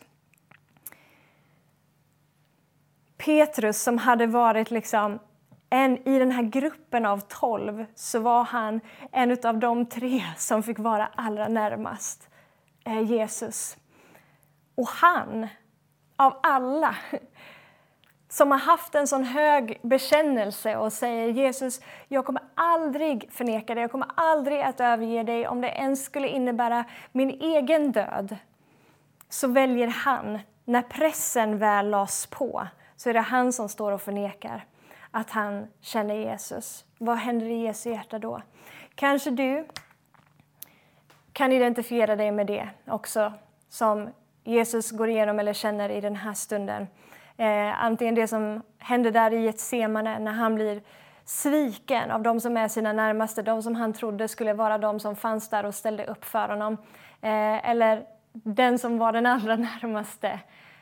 Petrus 3.18 3.84
som 3.84 3.98
hade 3.98 4.28
varit 4.28 4.72
liksom 4.72 5.20
en, 5.70 6.08
i 6.08 6.20
den 6.20 6.32
här 6.32 6.44
gruppen 6.44 7.06
av 7.06 7.20
tolv 7.20 7.86
så 7.96 8.20
var 8.20 8.44
han 8.44 8.80
en 9.12 9.38
av 9.44 9.58
de 9.58 9.86
tre 9.86 10.24
som 10.38 10.64
fick 10.64 10.80
vara 10.80 11.10
allra 11.16 11.48
närmast 11.48 12.30
eh, 12.86 13.02
Jesus. 13.02 13.78
Och 14.76 14.88
han, 14.88 15.48
av 16.16 16.40
alla, 16.44 16.96
som 18.30 18.52
har 18.52 18.60
haft 18.60 18.96
en 18.96 19.08
sån 19.08 19.24
hög 19.24 19.80
bekännelse 19.82 20.78
och 20.78 20.94
säger 20.94 21.30
Jesus, 21.30 21.82
jag 22.08 22.26
kommer 22.26 22.44
aldrig 22.56 23.32
förneka 23.32 23.76
dig, 23.76 23.82
jag 23.82 23.92
kommer 23.92 24.10
aldrig 24.16 24.62
att 24.62 24.80
överge 24.80 25.24
dig 25.24 25.48
om 25.48 25.62
det 25.62 25.70
ens 25.70 26.06
skulle 26.06 26.28
innebära 26.28 26.86
min 27.12 27.30
egen 27.30 27.92
död. 27.92 28.38
Så 29.30 29.48
väljer 29.48 29.88
han, 29.88 30.40
när 30.66 30.82
pressen 30.82 31.58
väl 31.58 31.90
lades 31.90 32.28
på, 32.28 32.68
så 32.96 33.10
är 33.10 33.14
det 33.14 33.20
han 33.20 33.54
som 33.54 33.70
står 33.70 33.92
och 33.92 34.02
förnekar 34.02 34.66
att 35.16 35.32
han 35.32 35.68
känner 35.82 36.16
Jesus. 36.16 36.86
Vad 36.98 37.18
händer 37.18 37.46
i 37.46 37.64
Jesu 37.64 37.90
hjärta 37.90 38.20
då? 38.20 38.42
Kanske 38.96 39.32
du 39.32 39.68
kan 41.34 41.52
identifiera 41.52 42.16
dig 42.16 42.32
med 42.32 42.48
det 42.48 42.70
också, 42.88 43.34
som 43.70 44.10
Jesus 44.44 44.92
går 44.92 45.10
igenom 45.10 45.40
eller 45.40 45.54
känner 45.54 45.90
i 45.90 46.02
den 46.02 46.16
här 46.16 46.34
stunden. 46.34 46.88
Eh, 47.38 47.84
antingen 47.84 48.16
det 48.16 48.28
som 48.28 48.62
hände 48.78 49.12
där 49.12 49.34
i 49.34 49.44
Getsemane, 49.44 50.20
när 50.20 50.32
han 50.32 50.56
blir 50.56 50.82
sviken 51.26 52.12
av 52.12 52.22
de 52.22 52.40
som 52.40 52.58
är 52.58 52.68
sina 52.68 52.94
närmaste, 52.94 53.42
de 53.42 53.64
som 53.64 53.76
han 53.76 53.94
trodde 53.94 54.28
skulle 54.28 54.54
vara 54.54 54.78
de 54.78 55.00
som 55.00 55.16
fanns 55.16 55.50
där 55.50 55.66
och 55.66 55.76
ställde 55.76 56.06
upp 56.06 56.26
för 56.26 56.50
honom. 56.50 56.74
Eh, 57.22 57.70
eller 57.70 58.06
den 58.34 58.80
som 58.80 58.98
var 58.98 59.12
den 59.12 59.26
allra 59.26 59.56
närmaste 59.82 60.40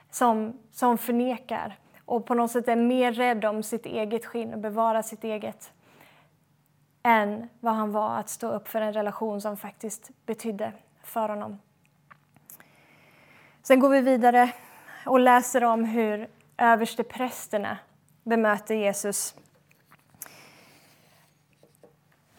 som, 0.09 0.59
som 0.71 0.97
förnekar 0.97 1.77
och 2.05 2.25
på 2.25 2.33
något 2.33 2.51
sätt 2.51 2.67
är 2.67 2.75
mer 2.75 3.13
rädd 3.13 3.45
om 3.45 3.63
sitt 3.63 3.85
eget 3.85 4.25
skinn 4.25 4.53
och 4.53 4.59
bevara 4.59 5.03
sitt 5.03 5.23
eget 5.23 5.71
än 7.03 7.49
vad 7.59 7.73
han 7.73 7.91
var 7.91 8.17
att 8.17 8.29
stå 8.29 8.51
upp 8.51 8.67
för 8.67 8.81
en 8.81 8.93
relation 8.93 9.41
som 9.41 9.57
faktiskt 9.57 10.09
betydde 10.25 10.73
för 11.03 11.29
honom. 11.29 11.59
Sen 13.61 13.79
går 13.79 13.89
vi 13.89 14.01
vidare 14.01 14.51
och 15.05 15.19
läser 15.19 15.63
om 15.63 15.83
hur 15.83 16.27
översteprästerna 16.57 17.77
bemöter 18.23 18.75
Jesus. 18.75 19.35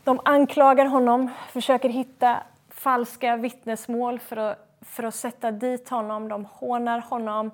De 0.05 0.21
anklagar 0.25 0.87
honom, 0.87 1.31
försöker 1.49 1.89
hitta 1.89 2.43
falska 2.69 3.37
vittnesmål 3.37 4.19
för 4.19 4.37
att, 4.37 4.79
för 4.81 5.03
att 5.03 5.15
sätta 5.15 5.51
dit 5.51 5.89
honom. 5.89 6.29
De 6.29 6.45
hånar 6.45 7.01
honom 7.01 7.51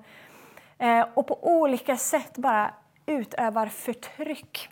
Eh, 0.81 1.05
och 1.13 1.27
på 1.27 1.39
olika 1.41 1.97
sätt 1.97 2.37
bara 2.37 2.73
utövar 3.05 3.67
förtryck 3.67 4.69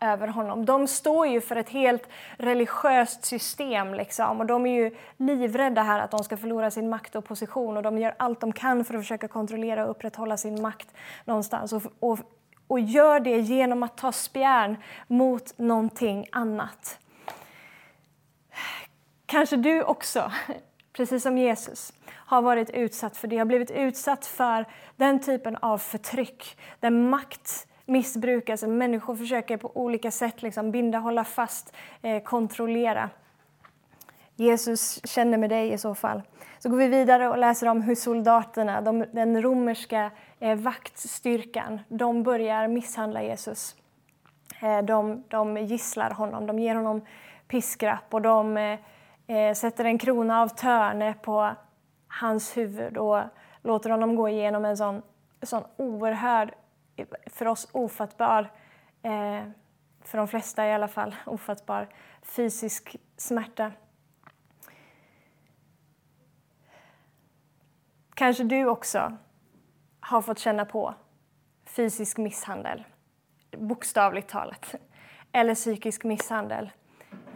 över 0.00 0.28
honom. 0.28 0.64
De 0.66 0.86
står 0.86 1.26
ju 1.26 1.40
för 1.40 1.56
ett 1.56 1.68
helt 1.68 2.08
religiöst 2.36 3.24
system 3.24 3.94
liksom, 3.94 4.40
och 4.40 4.46
de 4.46 4.66
är 4.66 4.74
ju 4.74 4.96
livrädda 5.16 5.82
här 5.82 6.00
att 6.00 6.10
de 6.10 6.24
ska 6.24 6.36
förlora 6.36 6.70
sin 6.70 6.88
makt 6.88 7.16
och 7.16 7.24
position 7.24 7.76
och 7.76 7.82
de 7.82 7.98
gör 7.98 8.14
allt 8.16 8.40
de 8.40 8.52
kan 8.52 8.84
för 8.84 8.94
att 8.94 9.00
försöka 9.00 9.28
kontrollera 9.28 9.84
och 9.84 9.90
upprätthålla 9.90 10.36
sin 10.36 10.62
makt 10.62 10.88
någonstans 11.24 11.72
och, 11.72 11.82
och, 12.00 12.18
och 12.66 12.80
gör 12.80 13.20
det 13.20 13.38
genom 13.38 13.82
att 13.82 13.96
ta 13.96 14.12
spjärn 14.12 14.76
mot 15.06 15.58
någonting 15.58 16.26
annat. 16.32 16.98
Kanske 19.26 19.56
du 19.56 19.82
också, 19.82 20.32
precis 20.92 21.22
som 21.22 21.38
Jesus, 21.38 21.92
har 22.26 22.42
varit 22.42 22.70
utsatt 22.70 23.16
för 23.16 23.28
det, 23.28 23.38
har 23.38 23.44
blivit 23.44 23.70
utsatt 23.70 24.26
för 24.26 24.64
den 24.96 25.20
typen 25.20 25.56
av 25.56 25.78
förtryck 25.78 26.58
där 26.80 26.90
makt 26.90 27.66
missbrukas. 27.86 28.62
Människor 28.62 29.16
försöker 29.16 29.56
på 29.56 29.70
olika 29.74 30.10
sätt 30.10 30.42
liksom 30.42 30.70
binda, 30.70 30.98
hålla 30.98 31.24
fast, 31.24 31.76
eh, 32.02 32.22
kontrollera. 32.22 33.10
Jesus 34.36 35.06
känner 35.06 35.38
med 35.38 35.50
dig 35.50 35.72
i 35.72 35.78
så 35.78 35.94
fall. 35.94 36.22
Så 36.58 36.68
går 36.68 36.76
vi 36.76 36.88
vidare 36.88 37.28
och 37.28 37.38
läser 37.38 37.68
om 37.68 37.82
hur 37.82 37.94
soldaterna, 37.94 38.80
de, 38.80 39.04
den 39.12 39.42
romerska 39.42 40.10
eh, 40.38 40.58
vaktstyrkan, 40.58 41.80
de 41.88 42.22
börjar 42.22 42.68
misshandla 42.68 43.22
Jesus. 43.22 43.76
Eh, 44.62 44.82
de, 44.82 45.24
de 45.28 45.56
gisslar 45.56 46.10
honom, 46.10 46.46
de 46.46 46.58
ger 46.58 46.74
honom 46.74 47.00
piskrapp 47.48 48.14
och 48.14 48.22
de 48.22 48.56
eh, 48.56 48.78
eh, 49.26 49.54
sätter 49.54 49.84
en 49.84 49.98
krona 49.98 50.42
av 50.42 50.48
törne 50.48 51.14
på 51.22 51.54
hans 52.20 52.56
huvud 52.56 52.96
och 52.96 53.22
låter 53.62 53.90
honom 53.90 54.16
gå 54.16 54.28
igenom 54.28 54.64
en 54.64 54.76
sån, 54.76 55.02
sån 55.42 55.64
oerhörd 55.76 56.54
för 57.26 57.46
oss 57.46 57.68
ofattbar, 57.72 58.52
eh, 59.02 59.48
för 60.00 60.18
de 60.18 60.28
flesta 60.28 60.66
i 60.66 60.72
alla 60.72 60.88
fall, 60.88 61.14
ofattbar 61.26 61.88
fysisk 62.22 62.96
smärta. 63.16 63.72
Kanske 68.14 68.44
du 68.44 68.66
också 68.66 69.16
har 70.00 70.22
fått 70.22 70.38
känna 70.38 70.64
på 70.64 70.94
fysisk 71.64 72.18
misshandel, 72.18 72.84
bokstavligt 73.56 74.28
talat, 74.28 74.74
eller 75.32 75.54
psykisk 75.54 76.04
misshandel 76.04 76.70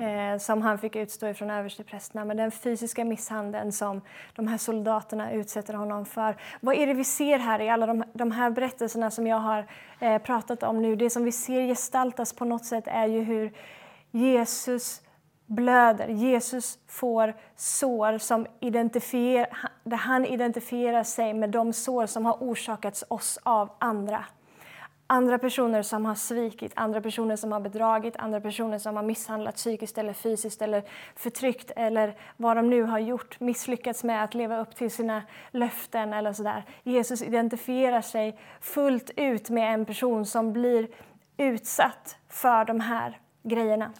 eh, 0.02 0.38
som 0.38 0.62
han 0.62 0.78
fick 0.78 0.96
utstå 0.96 1.26
ifrån 1.26 1.50
översteprästerna, 1.50 2.24
men 2.24 2.36
den 2.36 2.50
fysiska 2.50 3.04
misshandeln 3.04 3.72
som 3.72 4.00
de 4.34 4.46
här 4.48 4.58
soldaterna 4.58 5.32
utsätter 5.32 5.74
honom 5.74 6.06
för. 6.06 6.36
Vad 6.60 6.74
är 6.74 6.86
det 6.86 6.94
vi 6.94 7.04
ser 7.04 7.38
här 7.38 7.60
i 7.60 7.68
alla 7.68 7.86
de, 7.86 8.04
de 8.12 8.30
här 8.30 8.50
berättelserna 8.50 9.10
som 9.10 9.26
jag 9.26 9.36
har 9.36 9.66
eh, 10.00 10.18
pratat 10.18 10.62
om 10.62 10.82
nu? 10.82 10.96
Det 10.96 11.10
som 11.10 11.24
vi 11.24 11.32
ser 11.32 11.66
gestaltas 11.66 12.32
på 12.32 12.44
något 12.44 12.64
sätt 12.64 12.84
är 12.86 13.06
ju 13.06 13.20
hur 13.20 13.52
Jesus 14.10 15.02
blöder. 15.46 16.08
Jesus 16.08 16.78
får 16.86 17.34
sår 17.56 18.18
som 18.18 18.46
identifier, 18.60 19.46
där 19.84 19.96
han 19.96 20.24
identifierar 20.26 21.04
sig 21.04 21.34
med 21.34 21.50
de 21.50 21.72
sår 21.72 22.06
som 22.06 22.26
har 22.26 22.36
orsakats 22.40 23.04
oss 23.08 23.38
av 23.42 23.70
andra 23.78 24.24
andra 25.10 25.38
personer 25.38 25.82
som 25.82 26.06
har 26.06 26.14
svikit, 26.14 26.72
andra 26.76 27.00
personer 27.00 27.36
som 27.36 27.52
har 27.52 27.60
bedragit, 27.60 28.16
andra 28.16 28.40
personer 28.40 28.78
som 28.78 28.96
har 28.96 29.02
misshandlat 29.02 29.56
psykiskt 29.56 29.98
eller 29.98 30.12
fysiskt 30.12 30.62
eller 30.62 30.82
förtryckt 31.16 31.70
eller 31.76 32.14
vad 32.36 32.56
de 32.56 32.70
nu 32.70 32.82
har 32.82 32.98
gjort, 32.98 33.40
misslyckats 33.40 34.04
med 34.04 34.24
att 34.24 34.34
leva 34.34 34.58
upp 34.58 34.76
till 34.76 34.90
sina 34.90 35.22
löften 35.50 36.12
eller 36.12 36.32
sådär. 36.32 36.64
Jesus 36.82 37.22
identifierar 37.22 38.00
sig 38.00 38.38
fullt 38.60 39.10
ut 39.16 39.50
med 39.50 39.74
en 39.74 39.84
person 39.84 40.26
som 40.26 40.52
blir 40.52 40.88
utsatt 41.36 42.16
för 42.28 42.64
de 42.64 42.80
här 42.80 43.18
grejerna. 43.42 43.92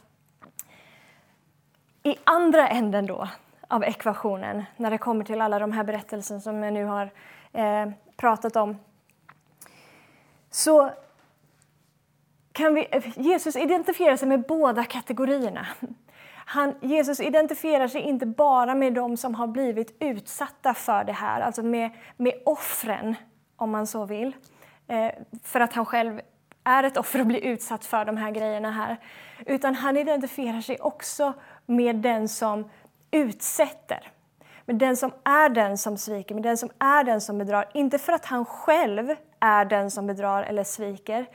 I 2.02 2.16
andra 2.24 2.68
änden 2.68 3.06
då 3.06 3.28
av 3.68 3.84
ekvationen, 3.84 4.64
när 4.76 4.90
det 4.90 4.98
kommer 4.98 5.24
till 5.24 5.40
alla 5.40 5.58
de 5.58 5.72
här 5.72 5.84
berättelserna 5.84 6.40
som 6.40 6.62
jag 6.62 6.72
nu 6.72 6.84
har 6.84 7.10
eh, 7.52 7.90
pratat 8.16 8.56
om, 8.56 8.76
så 10.50 10.90
kan 12.52 12.74
vi, 12.74 12.88
Jesus 13.16 13.56
identifierar 13.56 14.16
sig 14.16 14.28
med 14.28 14.42
båda 14.42 14.84
kategorierna. 14.84 15.66
Han, 16.44 16.74
Jesus 16.80 17.20
identifierar 17.20 17.88
sig 17.88 18.00
inte 18.00 18.26
bara 18.26 18.74
med 18.74 18.94
de 18.94 19.16
som 19.16 19.34
har 19.34 19.46
blivit 19.46 19.96
utsatta 20.00 20.74
för 20.74 21.04
det 21.04 21.12
här, 21.12 21.40
alltså 21.40 21.62
med, 21.62 21.90
med 22.16 22.34
offren, 22.44 23.14
om 23.56 23.70
man 23.70 23.86
så 23.86 24.04
vill. 24.04 24.36
Eh, 24.88 25.12
för 25.42 25.60
att 25.60 25.72
han 25.72 25.86
själv 25.86 26.20
är 26.64 26.82
ett 26.82 26.96
offer 26.96 27.20
och 27.20 27.26
blir 27.26 27.44
utsatt 27.44 27.84
för 27.84 28.04
de 28.04 28.16
här 28.16 28.30
grejerna 28.30 28.70
här. 28.70 28.96
Utan 29.46 29.74
han 29.74 29.96
identifierar 29.96 30.60
sig 30.60 30.78
också 30.80 31.32
med 31.66 31.96
den 31.96 32.28
som 32.28 32.70
utsätter. 33.10 34.12
Med 34.64 34.76
den 34.76 34.96
som 34.96 35.12
är 35.24 35.48
den 35.48 35.78
som 35.78 35.98
sviker, 35.98 36.34
med 36.34 36.44
den 36.44 36.56
som 36.56 36.70
är 36.78 37.04
den 37.04 37.20
som 37.20 37.38
bedrar. 37.38 37.68
Inte 37.74 37.98
för 37.98 38.12
att 38.12 38.24
han 38.24 38.44
själv 38.44 39.14
är 39.40 39.64
den 39.64 39.90
som 39.90 40.06
bedrar 40.06 40.42
eller 40.42 40.64
sviker. 40.64 41.26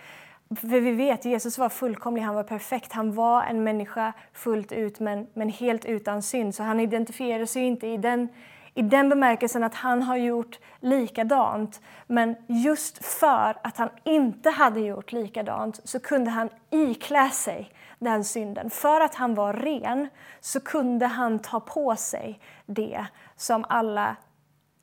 För 0.50 0.67
vi 0.67 0.91
vet, 0.91 1.25
Jesus 1.25 1.57
var 1.57 1.69
fullkomlig, 1.69 2.21
han 2.21 2.35
var 2.35 2.43
perfekt. 2.43 2.93
Han 2.93 3.13
var 3.13 3.43
en 3.43 3.63
människa 3.63 4.13
fullt 4.33 4.71
ut, 4.71 5.00
men, 5.00 5.27
men 5.33 5.50
helt 5.50 5.85
utan 5.85 6.21
synd. 6.21 6.55
Så 6.55 6.63
han 6.63 6.79
identifierar 6.79 7.45
sig 7.45 7.63
inte 7.63 7.88
i 7.88 7.97
den, 7.97 8.29
i 8.74 8.81
den 8.81 9.09
bemärkelsen 9.09 9.63
att 9.63 9.75
han 9.75 10.03
har 10.03 10.17
gjort 10.17 10.59
likadant. 10.79 11.81
Men 12.07 12.35
just 12.47 13.05
för 13.05 13.57
att 13.63 13.77
han 13.77 13.89
inte 14.03 14.50
hade 14.50 14.79
gjort 14.79 15.12
likadant 15.12 15.79
så 15.83 16.00
kunde 16.00 16.31
han 16.31 16.50
iklä 16.69 17.29
sig 17.29 17.71
den 18.00 18.24
synden. 18.24 18.69
För 18.69 19.01
att 19.01 19.15
han 19.15 19.35
var 19.35 19.53
ren 19.53 20.07
så 20.39 20.59
kunde 20.59 21.05
han 21.05 21.39
ta 21.39 21.59
på 21.59 21.95
sig 21.95 22.39
det 22.65 23.05
som 23.35 23.65
alla 23.69 24.15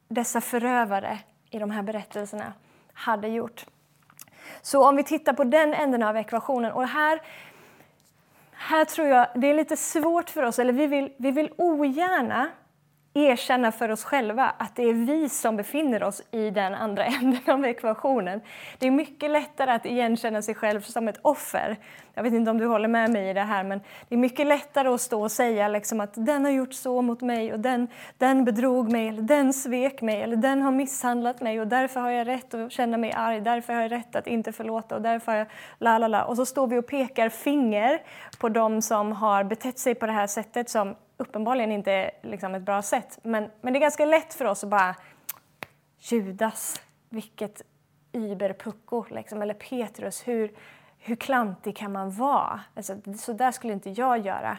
dessa 0.08 0.40
förövare 0.40 1.18
i 1.50 1.58
de 1.58 1.70
här 1.70 1.82
berättelserna 1.82 2.52
hade 2.94 3.28
gjort. 3.28 3.66
Så 4.62 4.88
om 4.88 4.96
vi 4.96 5.04
tittar 5.04 5.32
på 5.32 5.44
den 5.44 5.74
änden 5.74 6.02
av 6.02 6.16
ekvationen, 6.16 6.72
och 6.72 6.88
här, 6.88 7.22
här 8.52 8.84
tror 8.84 9.08
jag 9.08 9.26
det 9.34 9.46
är 9.46 9.54
lite 9.54 9.76
svårt 9.76 10.30
för 10.30 10.42
oss, 10.42 10.58
eller 10.58 10.72
vi 10.72 10.86
vill, 10.86 11.12
vi 11.16 11.30
vill 11.30 11.52
ogärna 11.56 12.48
erkänna 13.14 13.72
för 13.72 13.88
oss 13.88 14.04
själva 14.04 14.54
att 14.58 14.76
det 14.76 14.82
är 14.82 14.94
vi 14.94 15.28
som 15.28 15.56
befinner 15.56 16.02
oss 16.02 16.22
i 16.30 16.50
den 16.50 16.74
andra 16.74 17.04
änden 17.20 17.40
av 17.46 17.64
ekvationen. 17.64 18.40
Det 18.78 18.86
är 18.86 18.90
mycket 18.90 19.30
lättare 19.30 19.70
att 19.70 19.86
igenkänna 19.86 20.42
sig 20.42 20.54
själv 20.54 20.80
som 20.80 21.08
ett 21.08 21.18
offer. 21.22 21.76
Jag 22.14 22.22
vet 22.22 22.32
inte 22.32 22.50
om 22.50 22.58
du 22.58 22.66
håller 22.66 22.88
med 22.88 23.10
mig 23.10 23.30
i 23.30 23.32
det 23.32 23.40
här, 23.40 23.64
men 23.64 23.80
det 24.08 24.14
är 24.14 24.18
mycket 24.18 24.46
lättare 24.46 24.88
att 24.88 25.00
stå 25.00 25.22
och 25.22 25.32
säga 25.32 25.68
liksom 25.68 26.00
att 26.00 26.12
den 26.14 26.44
har 26.44 26.52
gjort 26.52 26.72
så 26.74 27.02
mot 27.02 27.20
mig 27.20 27.52
och 27.52 27.60
den, 27.60 27.88
den 28.18 28.44
bedrog 28.44 28.92
mig, 28.92 29.08
eller 29.08 29.22
den 29.22 29.52
svek 29.52 30.02
mig, 30.02 30.22
eller 30.22 30.36
den 30.36 30.62
har 30.62 30.72
misshandlat 30.72 31.40
mig 31.40 31.60
och 31.60 31.66
därför 31.66 32.00
har 32.00 32.10
jag 32.10 32.26
rätt 32.26 32.54
att 32.54 32.72
känna 32.72 32.96
mig 32.96 33.12
arg, 33.12 33.40
därför 33.40 33.72
har 33.72 33.82
jag 33.82 33.92
rätt 33.92 34.16
att 34.16 34.26
inte 34.26 34.52
förlåta 34.52 34.94
och 34.96 35.02
därför 35.02 35.32
har 35.32 35.38
jag 35.38 35.46
la 35.78 35.98
la 35.98 36.08
la. 36.08 36.24
Och 36.24 36.36
så 36.36 36.46
står 36.46 36.66
vi 36.66 36.78
och 36.78 36.86
pekar 36.86 37.28
finger 37.28 38.02
på 38.42 38.48
de 38.48 38.82
som 38.82 39.12
har 39.12 39.44
betett 39.44 39.78
sig 39.78 39.94
på 39.94 40.06
det 40.06 40.12
här 40.12 40.26
sättet 40.26 40.70
som 40.70 40.96
uppenbarligen 41.16 41.72
inte 41.72 41.92
är 41.92 42.10
liksom 42.22 42.54
ett 42.54 42.62
bra 42.62 42.82
sätt. 42.82 43.18
Men, 43.22 43.50
men 43.60 43.72
det 43.72 43.78
är 43.78 43.80
ganska 43.80 44.04
lätt 44.04 44.34
för 44.34 44.44
oss 44.44 44.64
att 44.64 44.70
bara 44.70 44.94
Judas, 45.98 46.82
vilket 47.08 47.62
überpucko, 48.12 49.04
liksom. 49.10 49.42
eller 49.42 49.54
Petrus, 49.54 50.28
hur, 50.28 50.52
hur 50.98 51.16
klantig 51.16 51.76
kan 51.76 51.92
man 51.92 52.10
vara? 52.10 52.60
Alltså, 52.76 52.96
så 53.18 53.32
där 53.32 53.52
skulle 53.52 53.72
inte 53.72 53.90
jag 53.90 54.26
göra. 54.26 54.58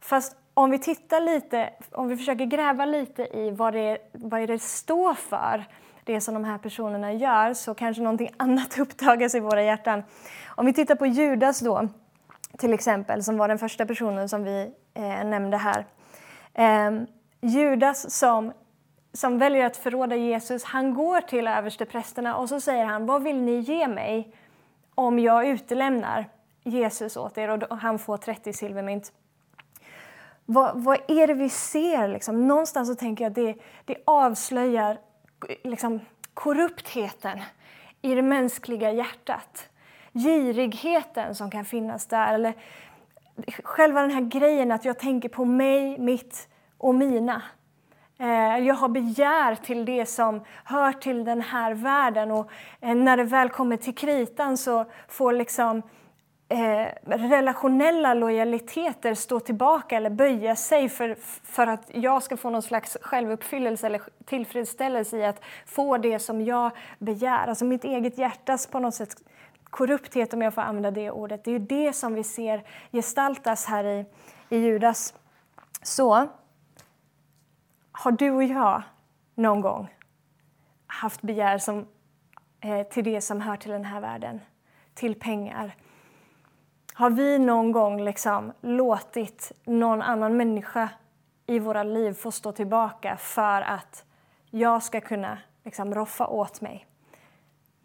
Fast 0.00 0.36
om 0.54 0.70
vi 0.70 0.78
tittar 0.78 1.20
lite, 1.20 1.70
om 1.92 2.08
vi 2.08 2.16
försöker 2.16 2.44
gräva 2.44 2.84
lite 2.84 3.38
i 3.38 3.50
vad 3.50 3.74
det, 3.74 3.98
vad 4.12 4.48
det 4.48 4.62
står 4.62 5.14
för, 5.14 5.64
det 6.04 6.20
som 6.20 6.34
de 6.34 6.44
här 6.44 6.58
personerna 6.58 7.12
gör, 7.12 7.54
så 7.54 7.74
kanske 7.74 8.02
någonting 8.02 8.30
annat 8.36 8.78
uppdagas 8.78 9.34
i 9.34 9.40
våra 9.40 9.62
hjärtan. 9.62 10.02
Om 10.46 10.66
vi 10.66 10.72
tittar 10.72 10.94
på 10.94 11.06
Judas 11.06 11.60
då, 11.60 11.88
till 12.58 12.72
exempel, 12.72 13.24
som 13.24 13.36
var 13.36 13.48
den 13.48 13.58
första 13.58 13.86
personen 13.86 14.28
som 14.28 14.44
vi 14.44 14.72
eh, 14.94 15.24
nämnde 15.24 15.56
här. 15.56 15.86
Eh, 16.54 17.02
Judas 17.40 18.10
som, 18.18 18.52
som 19.12 19.38
väljer 19.38 19.66
att 19.66 19.76
förråda 19.76 20.16
Jesus, 20.16 20.64
han 20.64 20.94
går 20.94 21.20
till 21.20 21.46
översteprästerna 21.46 22.36
och 22.36 22.48
så 22.48 22.60
säger 22.60 22.84
han, 22.84 23.06
vad 23.06 23.22
vill 23.22 23.40
ni 23.40 23.58
ge 23.58 23.88
mig 23.88 24.34
om 24.94 25.18
jag 25.18 25.48
utelämnar 25.48 26.26
Jesus 26.62 27.16
åt 27.16 27.38
er? 27.38 27.72
Och 27.72 27.78
han 27.78 27.98
får 27.98 28.16
30 28.16 28.52
silvermynt. 28.52 29.12
Vad, 30.46 30.82
vad 30.82 30.98
är 31.08 31.26
det 31.26 31.34
vi 31.34 31.48
ser? 31.48 32.08
Liksom? 32.08 32.48
Någonstans 32.48 32.88
så 32.88 32.94
tänker 32.94 33.24
jag 33.24 33.30
att 33.30 33.34
det, 33.34 33.54
det 33.84 33.96
avslöjar 34.04 34.98
liksom, 35.62 36.00
korruptheten 36.34 37.40
i 38.02 38.14
det 38.14 38.22
mänskliga 38.22 38.92
hjärtat 38.92 39.68
girigheten 40.14 41.34
som 41.34 41.50
kan 41.50 41.64
finnas 41.64 42.06
där. 42.06 42.34
Eller 42.34 42.54
själva 43.64 44.00
den 44.00 44.10
här 44.10 44.20
grejen 44.20 44.72
att 44.72 44.84
jag 44.84 44.98
tänker 44.98 45.28
på 45.28 45.44
mig, 45.44 45.98
mitt 45.98 46.48
och 46.78 46.94
mina. 46.94 47.42
Eh, 48.18 48.58
jag 48.58 48.74
har 48.74 48.88
begär 48.88 49.54
till 49.54 49.84
det 49.84 50.06
som 50.06 50.44
hör 50.64 50.92
till 50.92 51.24
den 51.24 51.40
här 51.40 51.74
världen 51.74 52.30
och 52.30 52.50
eh, 52.80 52.94
när 52.94 53.16
det 53.16 53.24
väl 53.24 53.48
kommer 53.48 53.76
till 53.76 53.94
kritan 53.94 54.56
så 54.56 54.84
får 55.08 55.32
liksom 55.32 55.82
eh, 56.48 56.88
relationella 57.04 58.14
lojaliteter 58.14 59.14
stå 59.14 59.40
tillbaka 59.40 59.96
eller 59.96 60.10
böja 60.10 60.56
sig 60.56 60.88
för, 60.88 61.16
för 61.44 61.66
att 61.66 61.90
jag 61.92 62.22
ska 62.22 62.36
få 62.36 62.50
någon 62.50 62.62
slags 62.62 62.96
självuppfyllelse 63.00 63.86
eller 63.86 64.02
tillfredsställelse 64.24 65.16
i 65.18 65.24
att 65.24 65.40
få 65.66 65.98
det 65.98 66.18
som 66.18 66.44
jag 66.44 66.70
begär. 66.98 67.46
Alltså 67.46 67.64
mitt 67.64 67.84
eget 67.84 68.18
hjärtas 68.18 68.66
på 68.66 68.78
något 68.78 68.94
sätt 68.94 69.16
korrupthet, 69.74 70.34
om 70.34 70.42
jag 70.42 70.54
får 70.54 70.62
använda 70.62 70.90
det 70.90 71.10
ordet. 71.10 71.44
Det 71.44 71.50
är 71.50 71.58
det 71.58 71.92
som 71.92 72.14
vi 72.14 72.24
ser 72.24 72.66
gestaltas 72.92 73.66
här 73.66 73.84
i, 73.84 74.06
i 74.48 74.56
Judas. 74.56 75.14
Så 75.82 76.28
har 77.92 78.12
du 78.12 78.30
och 78.30 78.44
jag 78.44 78.82
någon 79.34 79.60
gång 79.60 79.94
haft 80.86 81.22
begär 81.22 81.58
som, 81.58 81.86
eh, 82.60 82.86
till 82.86 83.04
det 83.04 83.20
som 83.20 83.40
hör 83.40 83.56
till 83.56 83.70
den 83.70 83.84
här 83.84 84.00
världen, 84.00 84.40
till 84.94 85.14
pengar? 85.14 85.76
Har 86.94 87.10
vi 87.10 87.38
någon 87.38 87.72
gång 87.72 88.04
liksom 88.04 88.52
låtit 88.60 89.52
någon 89.64 90.02
annan 90.02 90.36
människa 90.36 90.88
i 91.46 91.58
våra 91.58 91.82
liv 91.82 92.12
få 92.12 92.30
stå 92.30 92.52
tillbaka 92.52 93.16
för 93.16 93.62
att 93.62 94.04
jag 94.50 94.82
ska 94.82 95.00
kunna 95.00 95.38
liksom 95.64 95.94
roffa 95.94 96.26
åt 96.26 96.60
mig? 96.60 96.86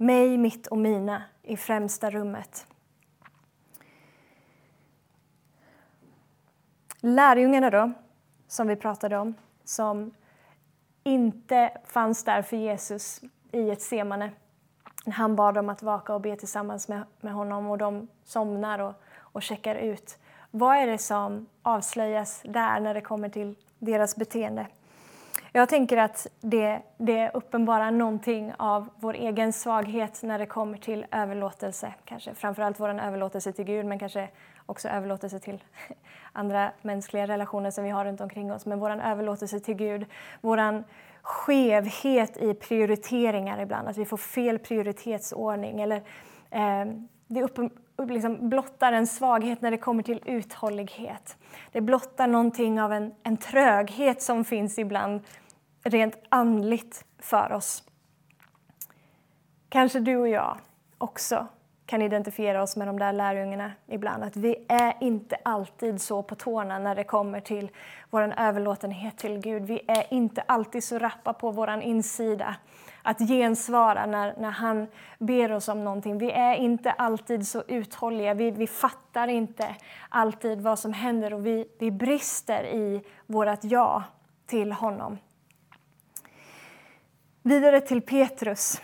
Mig, 0.01 0.38
mitt 0.38 0.67
och 0.67 0.77
mina 0.77 1.23
i 1.41 1.57
främsta 1.57 2.09
rummet. 2.09 2.67
Lärjungarna 6.99 7.69
då, 7.69 7.91
som 8.47 8.67
vi 8.67 8.75
pratade 8.75 9.17
om, 9.17 9.33
som 9.63 10.12
inte 11.03 11.77
fanns 11.85 12.23
där 12.23 12.41
för 12.41 12.57
Jesus 12.57 13.21
i 13.51 13.69
ett 13.69 13.81
semane. 13.81 14.31
Han 15.05 15.35
bad 15.35 15.55
dem 15.55 15.69
att 15.69 15.83
vaka 15.83 16.13
och 16.13 16.21
be 16.21 16.35
tillsammans 16.35 16.88
med, 16.88 17.03
med 17.21 17.33
honom 17.33 17.69
och 17.69 17.77
de 17.77 18.07
somnar 18.23 18.79
och, 18.79 18.93
och 19.17 19.41
checkar 19.41 19.75
ut. 19.75 20.17
Vad 20.51 20.77
är 20.77 20.88
det 20.88 20.97
som 20.97 21.45
avslöjas 21.62 22.41
där 22.45 22.79
när 22.79 22.93
det 22.93 23.01
kommer 23.01 23.29
till 23.29 23.55
deras 23.79 24.15
beteende? 24.15 24.67
Jag 25.60 25.69
tänker 25.69 25.98
att 25.98 26.28
det, 26.41 26.82
det 26.98 27.32
uppenbarar 27.34 27.91
någonting 27.91 28.54
av 28.58 28.89
vår 28.95 29.13
egen 29.13 29.54
svaghet 29.54 30.24
när 30.24 30.39
det 30.39 30.45
kommer 30.45 30.78
till 30.78 31.06
överlåtelse. 31.12 31.93
Kanske 32.06 32.34
framförallt 32.34 32.80
vår 32.80 32.89
överlåtelse 32.89 33.52
till 33.52 33.65
Gud, 33.65 33.86
men 33.86 34.00
kanske 34.00 34.30
också 34.65 34.88
överlåtelse 34.88 35.39
till 35.39 35.63
andra 36.34 36.72
mänskliga 36.82 37.28
relationer 37.28 37.72
som 37.72 37.84
vi 37.84 37.89
har 37.89 38.06
runt 38.06 38.22
omkring 38.22 38.52
oss. 38.52 38.65
Men 38.65 38.80
vår 38.80 38.91
överlåtelse 38.91 39.60
till 39.60 39.76
Gud, 39.76 40.06
vår 40.41 40.84
skevhet 41.22 42.38
i 42.38 42.54
prioriteringar 42.54 43.62
ibland, 43.62 43.88
att 43.88 43.98
vi 43.98 44.06
får 44.06 44.17
fel 44.17 44.60
prioritetsordning. 44.60 45.82
Eller, 45.82 45.98
eh, 46.50 46.86
det 47.28 47.43
uppen, 47.43 47.69
liksom 47.98 48.50
blottar 48.50 48.93
en 48.93 49.08
svaghet 49.08 49.62
när 49.62 49.72
det 49.72 49.78
kommer 49.78 50.04
till 50.04 50.22
uthållighet. 50.26 51.38
Det 51.72 51.82
blottar 51.82 52.28
någonting 52.28 52.82
av 52.82 52.93
en, 52.93 53.13
en 53.24 53.38
tröghet 53.38 54.22
som 54.22 54.45
finns 54.45 54.80
ibland 54.80 55.22
rent 55.83 56.15
andligt 56.29 57.05
för 57.19 57.51
oss. 57.51 57.83
Kanske 59.69 59.99
du 59.99 60.17
och 60.17 60.27
jag 60.27 60.57
också 60.97 61.47
kan 61.85 62.01
identifiera 62.01 62.63
oss 62.63 62.75
med 62.75 62.87
de 62.87 62.99
där 62.99 63.13
lärjungarna 63.13 63.71
ibland. 63.87 64.23
Att 64.23 64.35
vi 64.35 64.65
är 64.67 64.93
inte 65.01 65.37
alltid 65.43 66.01
så 66.01 66.23
på 66.23 66.35
tårna 66.35 66.79
när 66.79 66.95
det 66.95 67.03
kommer 67.03 67.39
till 67.39 67.71
vår 68.09 68.33
överlåtenhet 68.37 69.17
till 69.17 69.39
Gud. 69.39 69.63
Vi 69.63 69.81
är 69.87 70.13
inte 70.13 70.41
alltid 70.41 70.83
så 70.83 70.99
rappa 70.99 71.33
på 71.33 71.51
vår 71.51 71.81
insida 71.81 72.55
att 73.01 73.19
gensvara 73.19 74.05
när, 74.05 74.35
när 74.39 74.51
han 74.51 74.87
ber 75.19 75.51
oss 75.51 75.67
om 75.67 75.83
någonting. 75.83 76.17
Vi 76.17 76.31
är 76.31 76.55
inte 76.55 76.91
alltid 76.91 77.47
så 77.47 77.63
uthålliga, 77.67 78.33
vi, 78.33 78.51
vi 78.51 78.67
fattar 78.67 79.27
inte 79.27 79.75
alltid 80.09 80.61
vad 80.61 80.79
som 80.79 80.93
händer 80.93 81.33
och 81.33 81.45
vi, 81.45 81.67
vi 81.79 81.91
brister 81.91 82.63
i 82.63 83.03
vårt 83.25 83.63
ja 83.63 84.03
till 84.45 84.71
honom. 84.71 85.17
Vidare 87.41 87.82
till 87.82 88.02
Petrus. 88.02 88.82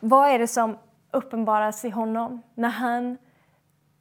Vad 0.00 0.28
är 0.28 0.38
det 0.38 0.46
som 0.46 0.78
uppenbaras 1.10 1.84
i 1.84 1.90
honom 1.90 2.42
när 2.54 2.68
han 2.68 3.18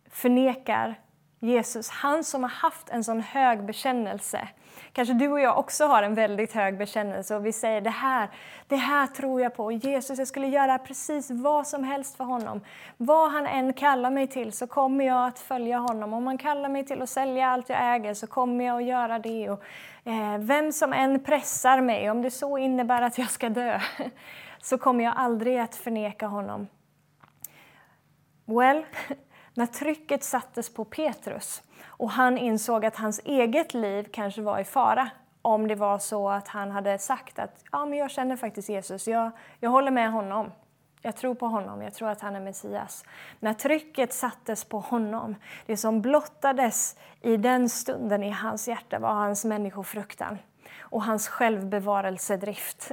förnekar 0.09 0.99
Jesus? 1.39 1.89
Han 1.89 2.23
som 2.23 2.43
har 2.43 2.49
haft 2.49 2.89
en 2.89 3.03
sån 3.03 3.21
hög 3.21 3.65
bekännelse 3.65 4.49
Kanske 4.93 5.13
du 5.13 5.27
och 5.27 5.39
jag 5.39 5.57
också 5.57 5.85
har 5.85 6.03
en 6.03 6.15
väldigt 6.15 6.53
hög 6.53 6.77
bekännelse 6.77 7.35
och 7.35 7.45
vi 7.45 7.53
säger 7.53 7.81
det 7.81 7.89
här, 7.89 8.29
det 8.67 8.75
här 8.75 9.07
tror 9.07 9.41
jag 9.41 9.55
på. 9.55 9.71
Jesus, 9.71 10.19
jag 10.19 10.27
skulle 10.27 10.47
göra 10.47 10.77
precis 10.77 11.31
vad 11.31 11.67
som 11.67 11.83
helst 11.83 12.17
för 12.17 12.23
honom. 12.23 12.61
Vad 12.97 13.31
han 13.31 13.47
än 13.47 13.73
kallar 13.73 14.11
mig 14.11 14.27
till 14.27 14.51
så 14.51 14.67
kommer 14.67 15.05
jag 15.05 15.27
att 15.27 15.39
följa 15.39 15.77
honom. 15.77 16.13
Om 16.13 16.27
han 16.27 16.37
kallar 16.37 16.69
mig 16.69 16.85
till 16.85 17.01
att 17.01 17.09
sälja 17.09 17.47
allt 17.47 17.69
jag 17.69 17.95
äger 17.95 18.13
så 18.13 18.27
kommer 18.27 18.65
jag 18.65 18.77
att 18.77 18.87
göra 18.87 19.19
det. 19.19 19.49
Och, 19.49 19.63
eh, 20.03 20.37
vem 20.37 20.71
som 20.71 20.93
än 20.93 21.23
pressar 21.23 21.81
mig, 21.81 22.11
om 22.11 22.21
det 22.21 22.31
så 22.31 22.57
innebär 22.57 23.01
att 23.01 23.17
jag 23.17 23.29
ska 23.29 23.49
dö, 23.49 23.79
så 24.61 24.77
kommer 24.77 25.03
jag 25.03 25.13
aldrig 25.17 25.59
att 25.59 25.75
förneka 25.75 26.27
honom. 26.27 26.67
Well, 28.45 28.85
när 29.57 29.65
trycket 29.65 30.23
sattes 30.23 30.73
på 30.73 30.85
Petrus 30.85 31.63
och 31.85 32.11
han 32.11 32.37
insåg 32.37 32.85
att 32.85 32.95
hans 32.95 33.19
eget 33.25 33.73
liv 33.73 34.07
kanske 34.11 34.41
var 34.41 34.59
i 34.59 34.63
fara 34.63 35.09
om 35.41 35.67
det 35.67 35.75
var 35.75 35.99
så 35.99 36.29
att 36.29 36.47
han 36.47 36.71
hade 36.71 36.97
sagt 36.97 37.39
att 37.39 37.63
ja, 37.71 37.85
men 37.85 37.99
jag 37.99 38.11
känner 38.11 38.35
faktiskt 38.35 38.69
Jesus, 38.69 39.07
jag, 39.07 39.31
jag 39.59 39.69
håller 39.69 39.91
med 39.91 40.11
honom. 40.11 40.51
Jag 41.01 41.15
tror 41.15 41.35
på 41.35 41.47
honom, 41.47 41.81
jag 41.81 41.93
tror 41.93 42.09
att 42.09 42.21
han 42.21 42.35
är 42.35 42.39
Messias. 42.39 43.05
När 43.39 43.53
trycket 43.53 44.13
sattes 44.13 44.63
på 44.63 44.79
honom, 44.79 45.35
det 45.65 45.77
som 45.77 46.01
blottades 46.01 46.97
i 47.21 47.37
den 47.37 47.69
stunden 47.69 48.23
i 48.23 48.29
hans 48.29 48.67
hjärta 48.67 48.99
var 48.99 49.13
hans 49.13 49.45
människofruktan 49.45 50.37
och 50.79 51.03
hans 51.03 51.27
självbevarelsedrift. 51.27 52.91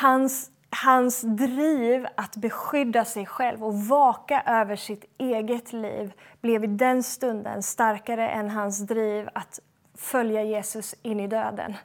Hans 0.00 0.50
hans 0.70 1.20
driv 1.22 2.06
att 2.14 2.36
beskydda 2.36 3.04
sig 3.04 3.26
själv 3.26 3.64
och 3.64 3.74
vaka 3.74 4.42
över 4.46 4.76
sitt 4.76 5.04
eget 5.18 5.72
liv 5.72 6.12
blev 6.40 6.64
i 6.64 6.66
den 6.66 7.02
stunden 7.02 7.62
starkare 7.62 8.28
än 8.28 8.50
hans 8.50 8.78
driv 8.78 9.28
att 9.34 9.60
följa 10.00 10.42
Jesus 10.42 10.94
in 11.02 11.20
i 11.20 11.26
döden. 11.26 11.76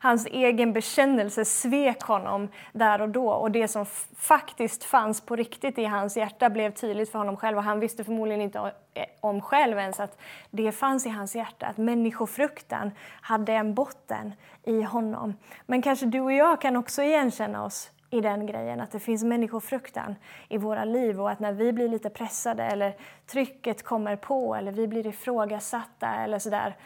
Hans 0.00 0.26
egen 0.26 0.72
bekännelse 0.72 1.44
svek 1.44 2.02
honom 2.02 2.48
där 2.72 3.00
och 3.00 3.08
då 3.08 3.28
och 3.28 3.50
det 3.50 3.68
som 3.68 3.86
faktiskt 4.16 4.84
fanns 4.84 5.20
på 5.20 5.36
riktigt 5.36 5.78
i 5.78 5.84
hans 5.84 6.16
hjärta 6.16 6.50
blev 6.50 6.70
tydligt 6.70 7.12
för 7.12 7.18
honom 7.18 7.36
själv 7.36 7.56
och 7.56 7.64
han 7.64 7.80
visste 7.80 8.04
förmodligen 8.04 8.40
inte 8.40 8.58
eh, 8.94 9.04
om 9.20 9.40
själv 9.40 9.78
ens 9.78 10.00
att 10.00 10.18
det 10.50 10.72
fanns 10.72 11.06
i 11.06 11.08
hans 11.08 11.36
hjärta, 11.36 11.66
att 11.66 11.76
människofruktan 11.76 12.90
hade 13.20 13.52
en 13.52 13.74
botten 13.74 14.32
i 14.62 14.82
honom. 14.82 15.34
Men 15.66 15.82
kanske 15.82 16.06
du 16.06 16.20
och 16.20 16.32
jag 16.32 16.60
kan 16.60 16.76
också 16.76 17.02
igenkänna 17.02 17.64
oss 17.64 17.90
i 18.14 18.20
den 18.20 18.46
grejen, 18.46 18.80
att 18.80 18.90
det 18.90 19.00
finns 19.00 19.24
människofruktan 19.24 20.14
i 20.48 20.58
våra 20.58 20.84
liv 20.84 21.20
och 21.20 21.30
att 21.30 21.40
när 21.40 21.52
vi 21.52 21.72
blir 21.72 21.88
lite 21.88 22.10
pressade 22.10 22.64
eller 22.64 22.96
trycket 23.26 23.82
kommer 23.82 24.16
på 24.16 24.54
eller 24.54 24.72
vi 24.72 24.88
blir 24.88 25.06
ifrågasatta 25.06 26.14
eller 26.14 26.38
sådär, 26.38 26.76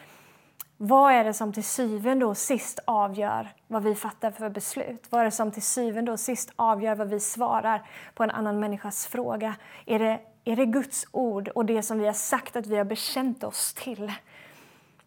vad 0.81 1.13
är 1.13 1.25
det 1.25 1.35
som 1.35 1.53
till 1.53 1.65
syvende 1.65 2.27
och 2.27 2.37
sist 2.37 2.81
avgör 2.85 3.49
vad 3.67 3.83
vi 3.83 3.95
fattar 3.95 4.31
för 4.31 4.49
beslut? 4.49 5.07
Vad 5.11 5.21
är 5.21 5.25
det 5.25 5.31
som 5.31 5.51
till 5.51 5.63
syvende 5.63 6.13
och 6.13 6.21
sist 6.21 6.53
avgör 6.57 6.95
vad 6.95 7.09
vi 7.09 7.21
svarar 7.21 7.83
på 8.15 8.23
en 8.23 8.31
annan 8.31 8.61
människas 8.61 9.07
fråga? 9.07 9.55
Är 9.87 9.99
det, 9.99 10.21
är 10.45 10.57
det 10.57 10.67
Guds 10.67 11.07
ord 11.13 11.49
och 11.49 11.65
det 11.65 11.83
som 11.83 11.99
vi 11.99 12.07
har 12.07 12.13
sagt 12.13 12.57
att 12.57 12.67
vi 12.67 12.77
har 12.77 12.85
bekänt 12.85 13.45
oss 13.45 13.75
till? 13.75 14.13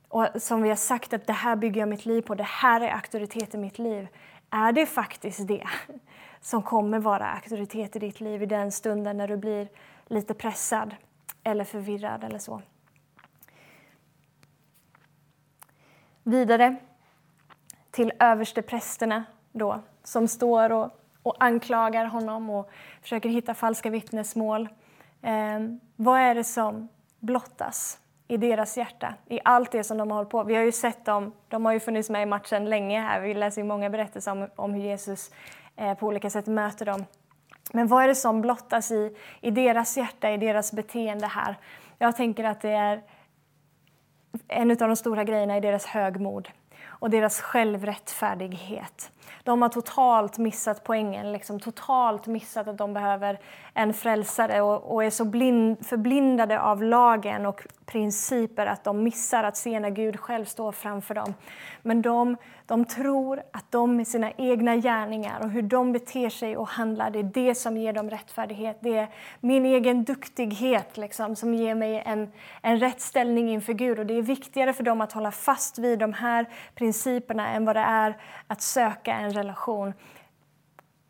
Och 0.07 0.27
som 0.35 0.61
vi 0.61 0.69
har 0.69 0.75
sagt 0.75 1.13
att 1.13 1.27
det 1.27 1.33
här 1.33 1.55
bygger 1.55 1.81
jag 1.81 1.89
mitt 1.89 2.05
liv 2.05 2.21
på, 2.21 2.35
det 2.35 2.43
här 2.43 2.81
är 2.81 2.89
auktoritet 2.89 3.53
i 3.53 3.57
mitt 3.57 3.79
liv. 3.79 4.07
Är 4.51 4.71
det 4.71 4.85
faktiskt 4.85 5.47
det 5.47 5.67
som 6.41 6.63
kommer 6.63 6.99
vara 6.99 7.27
auktoritet 7.27 7.95
i 7.95 7.99
ditt 7.99 8.21
liv 8.21 8.43
i 8.43 8.45
den 8.45 8.71
stunden 8.71 9.17
när 9.17 9.27
du 9.27 9.37
blir 9.37 9.67
lite 10.07 10.33
pressad 10.33 10.95
eller 11.43 11.63
förvirrad 11.63 12.23
eller 12.23 12.39
så? 12.39 12.61
vidare 16.23 16.75
till 17.91 18.11
översteprästerna 18.19 19.23
då, 19.51 19.81
som 20.03 20.27
står 20.27 20.71
och, 20.71 20.91
och 21.23 21.43
anklagar 21.43 22.05
honom 22.05 22.49
och 22.49 22.69
försöker 23.01 23.29
hitta 23.29 23.53
falska 23.53 23.89
vittnesmål. 23.89 24.69
Eh, 25.21 25.59
vad 25.95 26.19
är 26.19 26.35
det 26.35 26.43
som 26.43 26.87
blottas 27.19 27.99
i 28.31 28.37
deras 28.37 28.77
hjärta, 28.77 29.13
i 29.29 29.39
allt 29.43 29.71
det 29.71 29.83
som 29.83 29.97
de 29.97 30.11
har 30.11 30.15
hållit 30.15 30.29
på 30.29 30.43
Vi 30.43 30.55
har 30.55 30.63
ju 30.63 30.71
sett 30.71 31.05
dem, 31.05 31.31
de 31.47 31.65
har 31.65 31.73
ju 31.73 31.79
funnits 31.79 32.09
med 32.09 32.23
i 32.23 32.25
matchen 32.25 32.69
länge 32.69 33.01
här. 33.01 33.21
Vi 33.21 33.33
läser 33.33 33.61
ju 33.61 33.67
många 33.67 33.89
berättelser 33.89 34.31
om, 34.31 34.47
om 34.55 34.73
hur 34.73 34.81
Jesus 34.81 35.31
eh, 35.75 35.93
på 35.93 36.07
olika 36.07 36.29
sätt 36.29 36.47
möter 36.47 36.85
dem. 36.85 37.05
Men 37.73 37.87
vad 37.87 38.03
är 38.03 38.07
det 38.07 38.15
som 38.15 38.41
blottas 38.41 38.91
i, 38.91 39.15
i 39.41 39.51
deras 39.51 39.97
hjärta, 39.97 40.31
i 40.31 40.37
deras 40.37 40.73
beteende 40.73 41.27
här? 41.27 41.57
Jag 41.97 42.15
tänker 42.15 42.43
att 42.43 42.61
det 42.61 42.71
är 42.71 43.01
en 44.47 44.71
av 44.71 44.77
de 44.77 44.95
stora 44.95 45.23
grejerna 45.23 45.57
i 45.57 45.59
deras 45.59 45.85
högmod 45.85 46.49
och 46.85 47.09
deras 47.09 47.41
självrättfärdighet. 47.41 49.11
De 49.43 49.61
har 49.61 49.69
totalt 49.69 50.37
missat 50.37 50.83
poängen, 50.83 51.31
liksom 51.31 51.59
totalt 51.59 52.27
missat 52.27 52.67
att 52.67 52.77
de 52.77 52.93
behöver 52.93 53.39
en 53.73 53.93
frälsare 53.93 54.61
och, 54.61 54.93
och 54.93 55.03
är 55.03 55.09
så 55.09 55.25
blind, 55.25 55.85
förblindade 55.85 56.61
av 56.61 56.83
lagen 56.83 57.45
och 57.45 57.61
principer 57.85 58.65
att 58.65 58.83
de 58.83 59.03
missar 59.03 59.43
att 59.43 59.57
se 59.57 59.79
när 59.79 59.89
Gud 59.89 60.19
själv 60.19 60.45
står 60.45 60.71
framför 60.71 61.15
dem. 61.15 61.33
Men 61.81 62.01
de, 62.01 62.37
de 62.65 62.85
tror 62.85 63.43
att 63.53 63.71
de 63.71 63.95
med 63.97 64.07
sina 64.07 64.31
egna 64.31 64.75
gärningar 64.75 65.39
och 65.43 65.49
hur 65.49 65.61
de 65.61 65.91
beter 65.91 66.29
sig 66.29 66.57
och 66.57 66.67
handlar, 66.67 67.09
det 67.09 67.19
är 67.19 67.23
det 67.23 67.55
som 67.55 67.77
ger 67.77 67.93
dem 67.93 68.09
rättfärdighet. 68.09 68.77
Det 68.79 68.97
är 68.97 69.07
min 69.39 69.65
egen 69.65 70.03
duktighet 70.03 70.97
liksom, 70.97 71.35
som 71.35 71.53
ger 71.53 71.75
mig 71.75 72.03
en, 72.05 72.31
en 72.61 72.79
rättställning 72.79 73.49
inför 73.49 73.73
Gud. 73.73 73.99
Och 73.99 74.05
det 74.05 74.17
är 74.17 74.21
viktigare 74.21 74.73
för 74.73 74.83
dem 74.83 75.01
att 75.01 75.11
hålla 75.11 75.31
fast 75.31 75.79
vid 75.79 75.99
de 75.99 76.13
här 76.13 76.45
principerna 76.75 77.49
än 77.49 77.65
vad 77.65 77.75
det 77.75 77.79
är 77.79 78.17
att 78.47 78.61
söka 78.61 79.13
en 79.21 79.33
relation. 79.33 79.93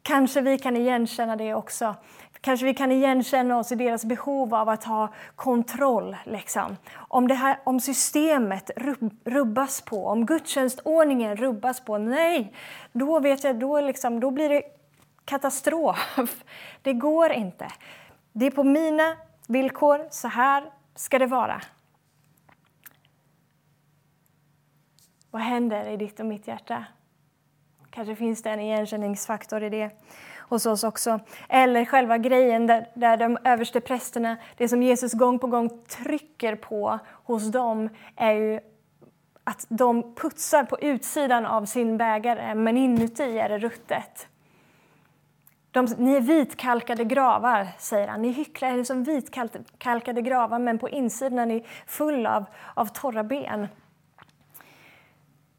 Kanske 0.03 0.41
vi 0.41 0.57
kan 0.57 0.77
igenkänna 0.77 1.35
det 1.35 1.53
också. 1.53 1.95
Kanske 2.41 2.65
vi 2.65 2.73
kan 2.73 2.91
igenkänna 2.91 3.57
oss 3.57 3.71
i 3.71 3.75
deras 3.75 4.05
behov 4.05 4.55
av 4.55 4.69
att 4.69 4.83
ha 4.83 5.13
kontroll. 5.35 6.17
Liksom. 6.25 6.77
Om, 6.93 7.27
det 7.27 7.33
här, 7.33 7.59
om 7.63 7.79
systemet 7.79 8.71
rubbas 9.25 9.81
på, 9.81 10.07
om 10.07 10.25
gudstjänstordningen 10.25 11.35
rubbas 11.35 11.85
på, 11.85 11.97
nej, 11.97 12.53
då, 12.91 13.19
vet 13.19 13.43
jag, 13.43 13.59
då, 13.59 13.81
liksom, 13.81 14.19
då 14.19 14.31
blir 14.31 14.49
det 14.49 14.63
katastrof. 15.25 16.43
Det 16.81 16.93
går 16.93 17.31
inte. 17.31 17.67
Det 18.33 18.45
är 18.45 18.51
på 18.51 18.63
mina 18.63 19.15
villkor, 19.47 20.07
så 20.09 20.27
här 20.27 20.63
ska 20.95 21.19
det 21.19 21.25
vara. 21.25 21.61
Vad 25.31 25.41
händer 25.41 25.85
i 25.85 25.97
ditt 25.97 26.19
och 26.19 26.25
mitt 26.25 26.47
hjärta? 26.47 26.85
Kanske 27.91 28.15
finns 28.15 28.43
det 28.43 28.49
en 28.49 28.59
igenkänningsfaktor 28.59 29.63
i 29.63 29.69
det 29.69 29.89
hos 30.39 30.65
oss 30.65 30.83
också. 30.83 31.19
Eller 31.49 31.85
själva 31.85 32.17
grejen 32.17 32.67
där, 32.67 32.87
där 32.93 33.17
de 33.17 33.37
överste 33.43 33.81
prästerna, 33.81 34.37
det 34.57 34.67
som 34.67 34.83
Jesus 34.83 35.13
gång 35.13 35.39
på 35.39 35.47
gång 35.47 35.69
trycker 35.87 36.55
på 36.55 36.99
hos 37.23 37.51
dem 37.51 37.89
är 38.15 38.31
ju 38.31 38.59
att 39.43 39.65
de 39.69 40.15
putsar 40.15 40.63
på 40.63 40.79
utsidan 40.79 41.45
av 41.45 41.65
sin 41.65 41.97
bägare, 41.97 42.55
men 42.55 42.77
inuti 42.77 43.37
är 43.37 43.49
det 43.49 43.57
ruttet. 43.57 44.27
De, 45.71 45.85
ni 45.97 46.15
är 46.15 46.21
vitkalkade 46.21 47.03
gravar, 47.03 47.67
säger 47.77 48.07
han. 48.07 48.21
Ni 48.21 48.31
hycklar 48.31 48.77
er 48.77 48.83
som 48.83 49.03
vitkalkade 49.03 50.21
gravar, 50.21 50.59
men 50.59 50.79
på 50.79 50.89
insidan 50.89 51.39
är 51.39 51.45
ni 51.45 51.65
full 51.87 52.25
av, 52.25 52.45
av 52.73 52.85
torra 52.85 53.23
ben. 53.23 53.67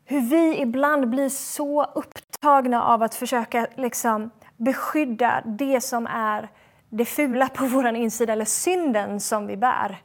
Hur 0.05 0.21
vi 0.21 0.61
ibland 0.61 1.11
blir 1.11 1.29
så 1.29 1.85
upptagna 1.85 2.85
av 2.85 3.03
att 3.03 3.15
försöka 3.15 3.67
liksom, 3.77 4.31
beskydda 4.57 5.43
det 5.45 5.81
som 5.81 6.07
är 6.07 6.49
det 6.89 7.05
fula 7.05 7.49
på 7.49 7.67
vår 7.67 7.87
insida, 7.87 8.33
eller 8.33 8.45
synden 8.45 9.21
som 9.21 9.47
vi 9.47 9.57
bär. 9.57 10.03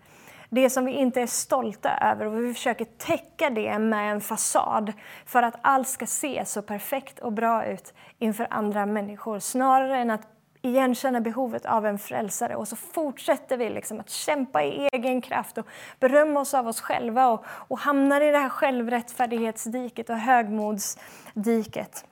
Det 0.49 0.69
som 0.69 0.86
vi 0.86 0.91
inte 0.91 1.21
är 1.21 1.27
stolta 1.27 1.97
över 1.97 2.25
och 2.25 2.43
vi 2.43 2.53
försöker 2.53 2.86
täcka 2.86 3.49
det 3.49 3.79
med 3.79 4.12
en 4.12 4.21
fasad 4.21 4.93
för 5.25 5.43
att 5.43 5.55
allt 5.62 5.88
ska 5.88 6.05
se 6.05 6.45
så 6.45 6.62
perfekt 6.62 7.19
och 7.19 7.33
bra 7.33 7.65
ut 7.65 7.93
inför 8.19 8.47
andra 8.49 8.86
människor. 8.86 9.39
Snarare 9.39 9.97
än 9.97 10.12
att 10.12 10.27
igenkänna 10.67 11.21
behovet 11.21 11.65
av 11.65 11.86
en 11.86 11.99
frälsare 11.99 12.56
och 12.56 12.67
så 12.67 12.75
fortsätter 12.75 13.58
vi 13.58 13.69
liksom 13.69 13.99
att 13.99 14.10
kämpa 14.10 14.63
i 14.63 14.89
egen 14.91 15.21
kraft 15.21 15.58
och 15.58 15.67
berömma 15.99 16.39
oss 16.39 16.53
av 16.53 16.67
oss 16.67 16.82
själva 16.82 17.27
och, 17.27 17.45
och 17.47 17.80
hamnar 17.80 18.21
i 18.21 18.32
det 18.32 18.38
här 18.38 18.49
självrättfärdighetsdiket 18.49 20.10
och 20.10 20.17
högmodsdiket. 20.17 22.06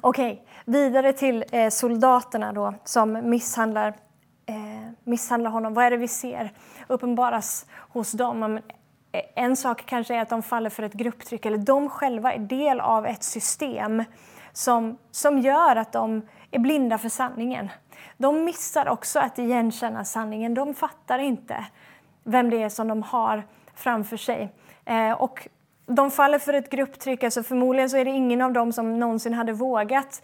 Okej, 0.00 0.32
okay, 0.32 0.44
vidare 0.64 1.12
till 1.12 1.44
eh, 1.52 1.68
soldaterna 1.68 2.52
då 2.52 2.74
som 2.84 3.30
misshandlar, 3.30 3.88
eh, 4.46 4.90
misshandlar 5.04 5.50
honom. 5.50 5.74
Vad 5.74 5.84
är 5.84 5.90
det 5.90 5.96
vi 5.96 6.08
ser 6.08 6.52
uppenbaras 6.88 7.66
hos 7.72 8.12
dem? 8.12 8.60
Eh, 9.12 9.22
en 9.34 9.56
sak 9.56 9.86
kanske 9.86 10.14
är 10.14 10.22
att 10.22 10.28
de 10.28 10.42
faller 10.42 10.70
för 10.70 10.82
ett 10.82 10.92
grupptryck 10.92 11.46
eller 11.46 11.58
de 11.58 11.88
själva 11.88 12.32
är 12.32 12.38
del 12.38 12.80
av 12.80 13.06
ett 13.06 13.22
system 13.22 14.04
som, 14.52 14.98
som 15.10 15.38
gör 15.38 15.76
att 15.76 15.92
de 15.92 16.22
är 16.50 16.58
blinda 16.58 16.98
för 16.98 17.08
sanningen. 17.08 17.70
De 18.16 18.44
missar 18.44 18.88
också 18.88 19.18
att 19.18 19.38
igenkänna 19.38 20.04
sanningen. 20.04 20.54
De 20.54 20.74
fattar 20.74 21.18
inte 21.18 21.66
vem 22.24 22.50
det 22.50 22.62
är 22.62 22.68
som 22.68 22.88
de 22.88 23.02
har 23.02 23.42
framför 23.74 24.16
sig. 24.16 24.52
Eh, 24.84 25.12
och 25.12 25.48
de 25.86 26.10
faller 26.10 26.38
för 26.38 26.52
ett 26.52 26.70
grupptryck, 26.70 27.24
alltså 27.24 27.42
förmodligen 27.42 27.90
så 27.90 27.96
är 27.96 28.04
det 28.04 28.10
ingen 28.10 28.42
av 28.42 28.52
dem 28.52 28.72
som 28.72 28.98
någonsin 28.98 29.34
hade 29.34 29.52
vågat 29.52 30.22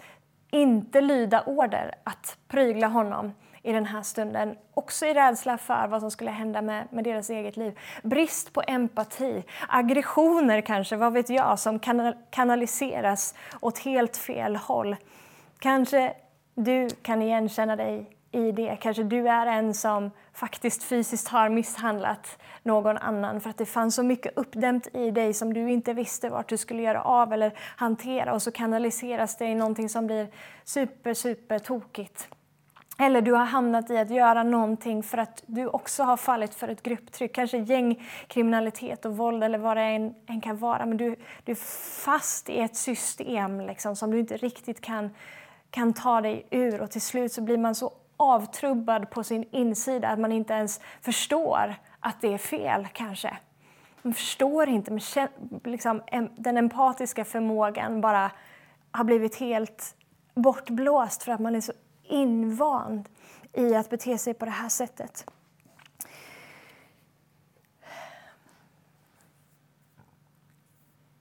inte 0.50 1.00
lyda 1.00 1.42
order 1.42 1.94
att 2.04 2.36
prygla 2.48 2.86
honom 2.86 3.32
i 3.62 3.72
den 3.72 3.86
här 3.86 4.02
stunden. 4.02 4.56
Också 4.74 5.06
i 5.06 5.14
rädsla 5.14 5.58
för 5.58 5.86
vad 5.88 6.00
som 6.00 6.10
skulle 6.10 6.30
hända 6.30 6.62
med, 6.62 6.86
med 6.90 7.04
deras 7.04 7.30
eget 7.30 7.56
liv. 7.56 7.78
Brist 8.02 8.52
på 8.52 8.62
empati, 8.66 9.44
aggressioner 9.68 10.60
kanske, 10.60 10.96
vad 10.96 11.12
vet 11.12 11.30
jag, 11.30 11.58
som 11.58 11.78
kanaliseras 12.30 13.34
åt 13.60 13.78
helt 13.78 14.16
fel 14.16 14.56
håll. 14.56 14.96
Kanske 15.62 16.14
du 16.54 16.88
kan 17.02 17.22
igenkänna 17.22 17.76
dig 17.76 18.10
i 18.32 18.52
det. 18.52 18.76
Kanske 18.80 19.02
du 19.02 19.28
är 19.28 19.46
en 19.46 19.74
som 19.74 20.10
faktiskt 20.32 20.82
fysiskt 20.82 21.28
har 21.28 21.48
misshandlat 21.48 22.38
någon 22.62 22.98
annan 22.98 23.40
för 23.40 23.50
att 23.50 23.58
det 23.58 23.66
fanns 23.66 23.94
så 23.94 24.02
mycket 24.02 24.36
uppdämt 24.36 24.88
i 24.94 25.10
dig 25.10 25.34
som 25.34 25.54
du 25.54 25.70
inte 25.70 25.92
visste 25.92 26.28
vart 26.28 26.48
du 26.48 26.56
skulle 26.56 26.82
göra 26.82 27.02
av 27.02 27.32
eller 27.32 27.52
hantera 27.76 28.34
och 28.34 28.42
så 28.42 28.50
kanaliseras 28.50 29.36
det 29.36 29.44
i 29.44 29.54
någonting 29.54 29.88
som 29.88 30.06
blir 30.06 30.28
super, 30.64 31.14
super 31.14 31.58
tokigt. 31.58 32.28
Eller 32.98 33.20
du 33.20 33.32
har 33.32 33.44
hamnat 33.44 33.90
i 33.90 33.98
att 33.98 34.10
göra 34.10 34.42
någonting 34.42 35.02
för 35.02 35.18
att 35.18 35.42
du 35.46 35.66
också 35.66 36.02
har 36.02 36.16
fallit 36.16 36.54
för 36.54 36.68
ett 36.68 36.82
grupptryck, 36.82 37.34
kanske 37.34 37.58
gängkriminalitet 37.58 39.04
och 39.04 39.16
våld 39.16 39.44
eller 39.44 39.58
vad 39.58 39.76
det 39.76 39.82
än, 39.82 40.14
än 40.26 40.40
kan 40.40 40.58
vara. 40.58 40.86
Men 40.86 40.96
du, 40.96 41.16
du 41.44 41.52
är 41.52 41.56
fast 42.04 42.48
i 42.48 42.60
ett 42.60 42.76
system 42.76 43.60
liksom, 43.60 43.96
som 43.96 44.10
du 44.10 44.18
inte 44.18 44.36
riktigt 44.36 44.80
kan, 44.80 45.10
kan 45.72 45.92
ta 45.92 46.20
dig 46.20 46.46
ur 46.50 46.80
och 46.80 46.90
till 46.90 47.00
slut 47.00 47.32
så 47.32 47.42
blir 47.42 47.58
man 47.58 47.74
så 47.74 47.92
avtrubbad 48.16 49.10
på 49.10 49.24
sin 49.24 49.44
insida 49.50 50.08
att 50.08 50.18
man 50.18 50.32
inte 50.32 50.52
ens 50.52 50.80
förstår 51.00 51.74
att 52.00 52.20
det 52.20 52.34
är 52.34 52.38
fel 52.38 52.88
kanske. 52.92 53.36
man 54.02 54.14
förstår 54.14 54.68
inte, 54.68 54.90
men 54.90 55.00
liksom, 55.64 56.02
den 56.36 56.56
empatiska 56.56 57.24
förmågan 57.24 58.00
bara 58.00 58.30
har 58.90 59.04
blivit 59.04 59.36
helt 59.36 59.96
bortblåst 60.34 61.22
för 61.22 61.32
att 61.32 61.40
man 61.40 61.54
är 61.54 61.60
så 61.60 61.72
invand 62.02 63.08
i 63.52 63.74
att 63.74 63.90
bete 63.90 64.18
sig 64.18 64.34
på 64.34 64.44
det 64.44 64.50
här 64.50 64.68
sättet. 64.68 65.26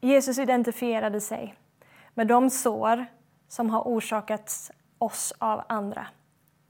Jesus 0.02 0.40
identifierade 0.40 1.22
sig 1.22 1.56
med 2.14 2.28
de 2.28 2.50
sår 2.50 3.06
som 3.52 3.70
har 3.70 3.88
orsakats 3.88 4.72
oss 4.98 5.34
av 5.38 5.64
andra. 5.70 6.08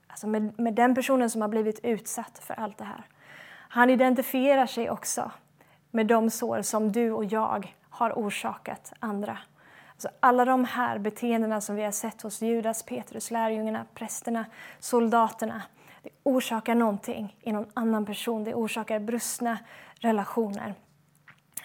Alltså 0.08 0.28
med, 0.28 0.60
med 0.60 0.74
den 0.74 0.96
personen 0.96 1.30
som 1.30 1.42
har 1.42 1.50
blivit 1.50 1.80
utsatt 1.84 2.40
för 2.40 2.54
allt 2.54 2.78
det 2.78 2.84
här. 2.84 3.06
Han 3.70 3.90
identifierar 3.90 4.66
sig 4.66 4.90
också 4.90 5.32
med 5.92 6.08
de 6.08 6.30
sår 6.30 6.62
som 6.62 6.92
du 6.92 7.12
och 7.12 7.26
jag 7.26 7.76
har 7.90 8.12
orsakat 8.12 8.94
andra. 9.00 9.38
Alltså 9.92 10.10
alla 10.20 10.46
de 10.46 10.66
här 10.66 10.98
beteendena 10.98 11.62
som 11.62 11.76
vi 11.76 11.84
har 11.84 11.92
sett 11.92 12.22
hos 12.22 12.42
Judas, 12.42 12.84
Petrus, 12.84 13.32
lärjungarna, 13.32 13.86
prästerna, 13.94 14.46
soldaterna. 14.80 15.62
Det 16.04 16.10
orsakar 16.24 16.76
någonting 16.76 17.38
i 17.42 17.52
någon 17.52 17.72
annan 17.74 18.06
person. 18.06 18.44
Det 18.44 18.54
orsakar 18.54 19.00
brustna 19.00 19.58
relationer 20.00 20.74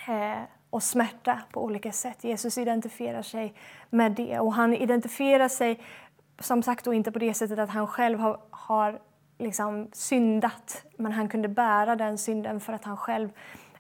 eh, 0.09 0.56
och 0.77 0.83
smärta 0.83 1.41
på 1.53 1.65
olika 1.65 1.93
sätt. 1.93 2.25
Jesus 2.25 2.59
identifierar 2.59 3.23
sig 3.23 3.55
med 3.91 4.13
det 4.13 4.39
och 4.39 4.55
han 4.55 4.75
identifierar 4.75 5.49
sig 5.49 5.81
som 6.39 6.63
sagt 6.63 6.85
då 6.85 6.95
inte 6.95 7.13
på 7.13 7.19
det 7.19 7.35
sättet 7.35 7.59
att 7.59 7.71
han 7.71 7.87
själv 7.87 8.19
har, 8.19 8.41
har 8.51 9.01
liksom 9.39 9.89
syndat, 9.93 10.85
men 10.97 11.13
han 11.13 11.29
kunde 11.29 11.49
bära 11.49 11.97
den 11.97 12.19
synden 12.19 12.61
för 12.61 12.73
att 12.73 12.85
han 12.85 12.97
själv 12.97 13.29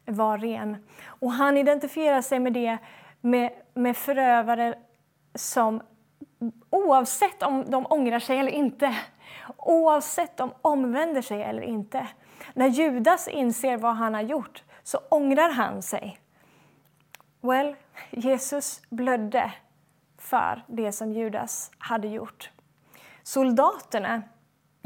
var 0.04 0.38
ren. 0.38 0.76
Och 1.06 1.32
han 1.32 1.56
identifierar 1.56 2.22
sig 2.22 2.38
med 2.38 2.52
det 2.52 2.78
med, 3.20 3.50
med 3.74 3.96
förövare 3.96 4.74
som 5.35 5.82
oavsett 6.70 7.42
om 7.42 7.64
de 7.70 7.87
ångrar 7.87 8.18
sig 8.18 8.38
eller 8.38 8.52
inte, 8.52 8.96
oavsett 9.56 10.40
om 10.40 10.48
de 10.48 10.68
omvänder 10.68 11.22
sig 11.22 11.42
eller 11.42 11.62
inte. 11.62 12.09
När 12.54 12.66
Judas 12.66 13.28
inser 13.28 13.76
vad 13.76 13.96
han 13.96 14.14
har 14.14 14.22
gjort 14.22 14.62
så 14.82 14.98
ångrar 15.11 15.50
han 15.50 15.82
sig. 15.82 16.18
Well, 17.46 17.74
Jesus 18.11 18.82
blödde 18.88 19.52
för 20.18 20.64
det 20.66 20.92
som 20.92 21.12
Judas 21.12 21.70
hade 21.78 22.09
gjort. 22.09 22.50
Soldaterna 23.22 24.22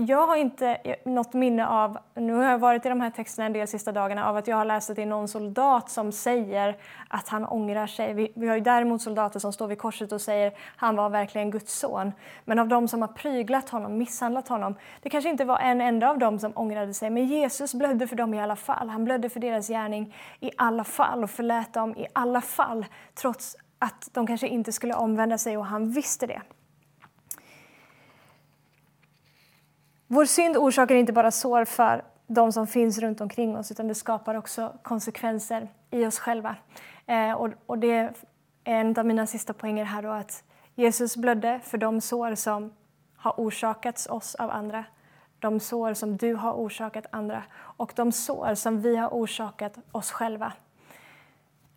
jag 0.07 0.27
har 0.27 0.37
inte 0.37 0.97
något 1.05 1.33
minne 1.33 1.67
av, 1.67 1.99
nu 2.15 2.33
har 2.33 2.45
jag 2.45 2.59
varit 2.59 2.87
i 2.87 2.89
de 2.89 3.01
här 3.01 3.11
texterna 3.11 3.47
en 3.47 3.53
del 3.53 3.69
sista 3.69 3.93
dagarna, 3.93 4.29
av 4.29 4.37
att 4.37 4.47
jag 4.47 4.57
har 4.57 4.65
läst 4.65 4.91
att 4.91 4.97
det 4.97 5.03
är 5.03 5.07
någon 5.07 5.29
soldat 5.29 5.91
som 5.91 6.13
säger 6.13 6.77
att 7.09 7.29
han 7.29 7.45
ångrar 7.45 7.87
sig. 7.87 8.15
Vi, 8.15 8.33
vi 8.37 8.49
har 8.49 8.55
ju 8.55 8.61
däremot 8.61 9.03
soldater 9.03 9.41
som 9.41 9.53
står 9.53 9.67
vid 9.67 9.79
korset 9.79 10.13
och 10.13 10.21
säger 10.21 10.53
han 10.77 10.97
var 10.97 11.11
verkligen 11.11 11.51
Guds 11.51 11.79
son. 11.79 12.13
Men 12.45 12.59
av 12.59 12.69
de 12.69 12.89
som 12.89 13.01
har 13.01 13.09
pryglat 13.09 13.69
honom, 13.69 13.99
misshandlat 13.99 14.49
honom, 14.49 14.75
det 15.03 15.11
kanske 15.11 15.31
inte 15.31 15.45
var 15.45 15.59
en 15.59 15.81
enda 15.81 16.11
av 16.11 16.19
dem 16.19 16.39
som 16.39 16.53
ångrade 16.55 16.95
sig, 16.95 17.11
men 17.11 17.27
Jesus 17.27 17.75
blödde 17.75 18.07
för 18.07 18.17
dem 18.17 18.35
i 18.35 18.41
alla 18.41 18.57
fall. 18.57 18.89
Han 18.89 19.05
blödde 19.05 19.29
för 19.29 19.41
deras 19.41 19.69
gärning 19.69 20.15
i 20.41 20.51
alla 20.57 20.85
fall 20.85 21.25
och 21.25 21.31
förlät 21.31 21.73
dem 21.73 21.97
i 21.97 22.07
alla 22.13 22.41
fall, 22.41 22.87
trots 23.15 23.57
att 23.79 24.09
de 24.13 24.27
kanske 24.27 24.49
inte 24.49 24.73
skulle 24.73 24.95
omvända 24.95 25.39
sig 25.39 25.57
och 25.57 25.67
han 25.67 25.91
visste 25.91 26.27
det. 26.27 26.43
Vår 30.13 30.25
synd 30.25 30.57
orsakar 30.57 30.95
inte 30.95 31.13
bara 31.13 31.31
sår 31.31 31.65
för 31.65 32.05
de 32.27 32.53
som 32.53 32.67
finns 32.67 32.99
runt 32.99 33.21
omkring 33.21 33.57
oss 33.57 33.71
utan 33.71 33.89
det 33.89 33.95
skapar 33.95 34.35
också 34.35 34.73
konsekvenser 34.83 35.69
i 35.91 36.07
oss 36.07 36.19
själva. 36.19 36.57
Eh, 37.07 37.33
och, 37.33 37.51
och, 37.67 37.79
det 37.79 37.93
är 37.93 38.13
en 38.65 38.99
av 38.99 39.07
mina 39.07 39.27
sista 39.27 39.53
poänger 39.53 39.85
här 39.85 40.03
då 40.03 40.09
att 40.09 40.45
Jesus 40.75 41.17
blödde 41.17 41.61
för 41.65 41.79
de 41.79 42.01
sår 42.01 42.35
som 42.35 42.73
har 43.17 43.35
orsakats 43.37 44.07
oss 44.07 44.35
av 44.35 44.51
andra. 44.51 44.85
De 45.39 45.61
sår 45.61 45.95
som 45.95 46.17
du 46.17 46.35
har 46.35 46.53
orsakat 46.53 47.07
andra 47.11 47.43
och 47.59 47.93
de 47.97 48.13
sår 48.13 48.55
som 48.55 48.81
vi 48.81 48.97
har 48.97 49.09
orsakat 49.09 49.79
oss 49.93 50.11
själva. 50.11 50.53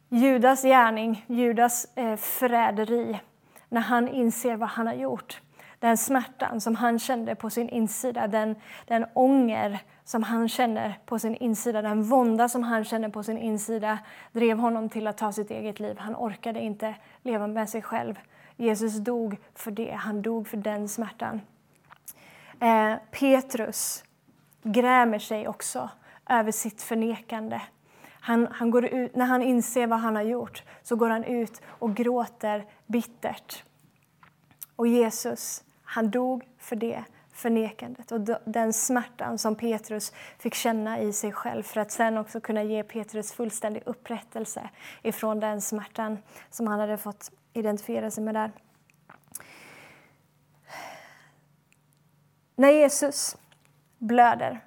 Judas 0.09 0.63
gärning, 0.63 1.25
Judas 1.27 1.87
eh, 1.95 2.15
förräderi, 2.15 3.19
när 3.69 3.81
han 3.81 4.07
inser 4.07 4.55
vad 4.55 4.69
han 4.69 4.87
har 4.87 4.93
gjort 4.93 5.41
den 5.83 5.97
smärtan 5.97 6.61
som 6.61 6.75
han 6.75 6.99
kände 6.99 7.35
på 7.35 7.49
sin 7.49 7.69
insida, 7.69 8.27
den, 8.27 8.55
den 8.87 9.05
ånger 9.13 9.79
som 10.03 10.23
han 10.23 10.49
känner 10.49 10.99
på 11.05 11.19
sin 11.19 11.35
insida, 11.35 11.81
den 11.81 12.03
vånda 12.03 12.49
som 12.49 12.63
han 12.63 12.83
känner 12.83 13.09
på 13.09 13.23
sin 13.23 13.37
insida 13.37 13.99
drev 14.31 14.57
honom 14.57 14.89
till 14.89 15.07
att 15.07 15.17
ta 15.17 15.31
sitt 15.31 15.51
eget 15.51 15.79
liv. 15.79 15.97
Han 15.99 16.15
orkade 16.15 16.59
inte 16.59 16.95
leva 17.21 17.47
med 17.47 17.69
sig 17.69 17.81
själv. 17.81 18.19
Jesus 18.55 18.97
dog 18.97 19.37
för 19.55 19.71
det, 19.71 19.91
han 19.91 20.21
dog 20.21 20.47
för 20.47 20.57
den 20.57 20.89
smärtan. 20.89 21.41
Eh, 22.59 22.95
Petrus 23.11 24.03
grämer 24.63 25.19
sig 25.19 25.47
också 25.47 25.89
över 26.29 26.51
sitt 26.51 26.81
förnekande. 26.81 27.61
Han, 28.19 28.47
han 28.51 28.71
går 28.71 28.85
ut, 28.85 29.15
när 29.15 29.25
han 29.25 29.41
inser 29.41 29.87
vad 29.87 29.99
han 29.99 30.15
har 30.15 30.23
gjort 30.23 30.63
så 30.83 30.95
går 30.95 31.09
han 31.09 31.23
ut 31.23 31.61
och 31.67 31.95
gråter 31.95 32.65
bittert. 32.87 33.63
Och 34.75 34.87
Jesus 34.87 35.63
han 35.93 36.09
dog 36.09 36.43
för 36.57 36.75
det 36.75 37.03
förnekandet 37.31 38.11
och 38.11 38.21
den 38.45 38.73
smärtan 38.73 39.37
som 39.37 39.55
Petrus 39.55 40.13
fick 40.39 40.53
känna 40.53 40.99
i 40.99 41.13
sig 41.13 41.31
själv 41.31 41.63
för 41.63 41.81
att 41.81 41.91
sen 41.91 42.17
också 42.17 42.41
kunna 42.41 42.63
ge 42.63 42.83
Petrus 42.83 43.33
fullständig 43.33 43.83
upprättelse 43.85 44.69
ifrån 45.01 45.39
den 45.39 45.61
smärtan 45.61 46.17
som 46.49 46.67
han 46.67 46.79
hade 46.79 46.97
fått 46.97 47.31
identifiera 47.53 48.11
sig 48.11 48.23
med 48.23 48.35
där. 48.35 48.51
När 52.55 52.71
Jesus 52.71 53.37
blöder 53.97 54.65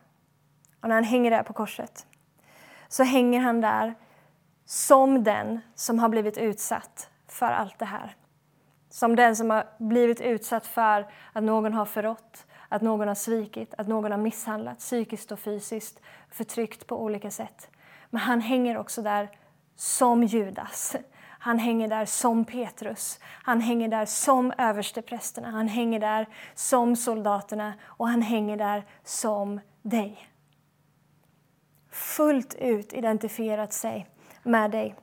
och 0.81 0.89
när 0.89 0.95
han 0.95 1.05
hänger 1.05 1.31
där 1.31 1.43
på 1.43 1.53
korset 1.53 2.07
så 2.89 3.03
hänger 3.03 3.41
han 3.41 3.61
där 3.61 3.95
som 4.65 5.25
den 5.25 5.61
som 5.75 5.99
har 5.99 6.09
blivit 6.09 6.39
utsatt 6.39 7.11
för 7.29 7.47
allt 7.47 7.79
det 7.79 7.85
här. 7.85 8.17
Som 8.97 9.17
den 9.17 9.37
som 9.37 9.51
har 9.51 9.67
blivit 9.79 10.21
utsatt 10.21 10.67
för 10.67 11.07
att 11.33 11.43
någon 11.43 11.73
har 11.73 11.85
förrått, 11.85 12.47
att 12.69 12.83
någon 12.83 13.09
har 13.09 13.15
svikit, 13.15 13.75
att 13.79 13.89
någon 13.89 14.11
har 14.11 14.19
misshandlat 14.19 14.79
psykiskt 14.79 15.33
och 15.33 15.39
fysiskt, 15.39 16.01
förtryckt 16.31 16.87
på 16.87 17.03
olika 17.03 17.31
sätt. 17.31 17.71
Men 18.11 18.21
han 18.21 18.41
hänger 18.41 18.79
också 18.79 19.03
där 19.03 19.31
som 19.75 20.25
Judas. 20.25 20.97
Han 21.23 21.59
hänger 21.59 21.89
där 21.89 22.05
som 22.05 22.45
Petrus. 22.45 23.21
Han 23.23 23.61
hänger 23.61 23.89
där 23.89 24.07
som 24.07 24.53
översteprästerna. 24.59 25.51
Han 25.51 25.69
hänger 25.69 26.01
där 26.01 26.27
som 26.55 26.97
soldaterna 26.97 27.73
och 27.85 28.09
han 28.09 28.23
hänger 28.23 28.57
där 28.57 28.85
som 29.05 29.61
dig. 29.83 30.29
Fullt 31.91 32.55
ut 32.55 32.93
identifierat 32.93 33.73
sig 33.73 34.07
med 34.43 34.71
dig. 34.71 34.95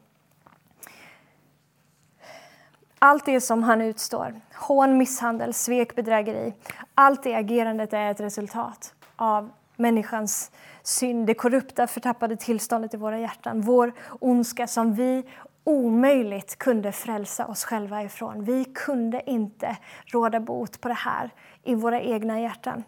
Allt 3.05 3.25
det 3.25 3.41
som 3.41 3.63
han 3.63 3.81
utstår, 3.81 4.41
hån, 4.55 4.97
misshandel, 4.97 5.53
svek, 5.53 5.95
bedrägeri, 5.95 6.53
allt 6.95 7.23
det 7.23 7.35
agerandet 7.35 7.93
är 7.93 8.11
ett 8.11 8.19
resultat 8.19 8.93
av 9.15 9.51
människans 9.75 10.51
synd, 10.83 11.27
det 11.27 11.33
korrupta, 11.33 11.87
förtappade 11.87 12.35
tillståndet 12.35 12.93
i 12.93 12.97
våra 12.97 13.19
hjärtan, 13.19 13.61
vår 13.61 13.93
ondska 14.19 14.67
som 14.67 14.93
vi 14.93 15.23
omöjligt 15.63 16.57
kunde 16.57 16.91
frälsa 16.91 17.47
oss 17.47 17.65
själva 17.65 18.03
ifrån. 18.03 18.43
Vi 18.43 18.65
kunde 18.65 19.29
inte 19.29 19.77
råda 20.05 20.39
bot 20.39 20.81
på 20.81 20.87
det 20.87 20.93
här 20.93 21.29
i 21.63 21.75
våra 21.75 22.01
egna 22.01 22.41
hjärtan. 22.41 22.83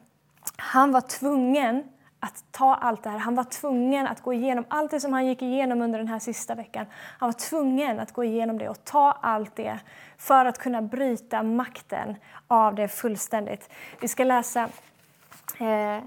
Han 0.58 0.92
var 0.92 1.02
tvungen 1.02 1.84
att 2.26 2.44
ta 2.52 2.76
allt 2.76 3.04
det 3.04 3.10
här. 3.10 3.18
Han 3.18 3.36
var 3.36 3.44
tvungen 3.44 4.08
att 4.08 4.22
gå 4.22 4.34
igenom 4.34 4.66
allt 4.68 4.92
det 4.92 5.00
som 5.00 5.14
han 5.14 5.26
gick 5.26 5.42
igenom 5.42 5.82
under 5.82 6.00
den 6.00 6.08
här 6.08 6.20
sista 6.20 6.56
veckan. 6.56 6.86
Han 7.20 7.28
var 7.28 7.34
tvungen 7.34 8.00
att 8.00 8.14
gå 8.14 8.24
igenom 8.24 8.58
det 8.58 8.70
och 8.70 8.84
ta 8.84 9.12
allt 9.22 9.56
det 9.56 9.80
för 10.18 10.46
att 10.46 10.58
kunna 10.58 10.82
bryta 10.82 11.44
makten 11.44 12.16
av 12.48 12.76
det 12.76 12.88
fullständigt. 12.88 13.70
Vi 14.02 14.08
ska 14.08 14.24
läsa 14.24 14.70
eh, 15.60 16.04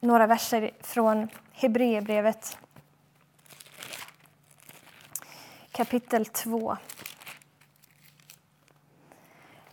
några 0.00 0.26
verser 0.26 0.70
från 0.80 1.28
Hebreerbrevet 1.52 2.58
kapitel 5.72 6.26
2. 6.26 6.76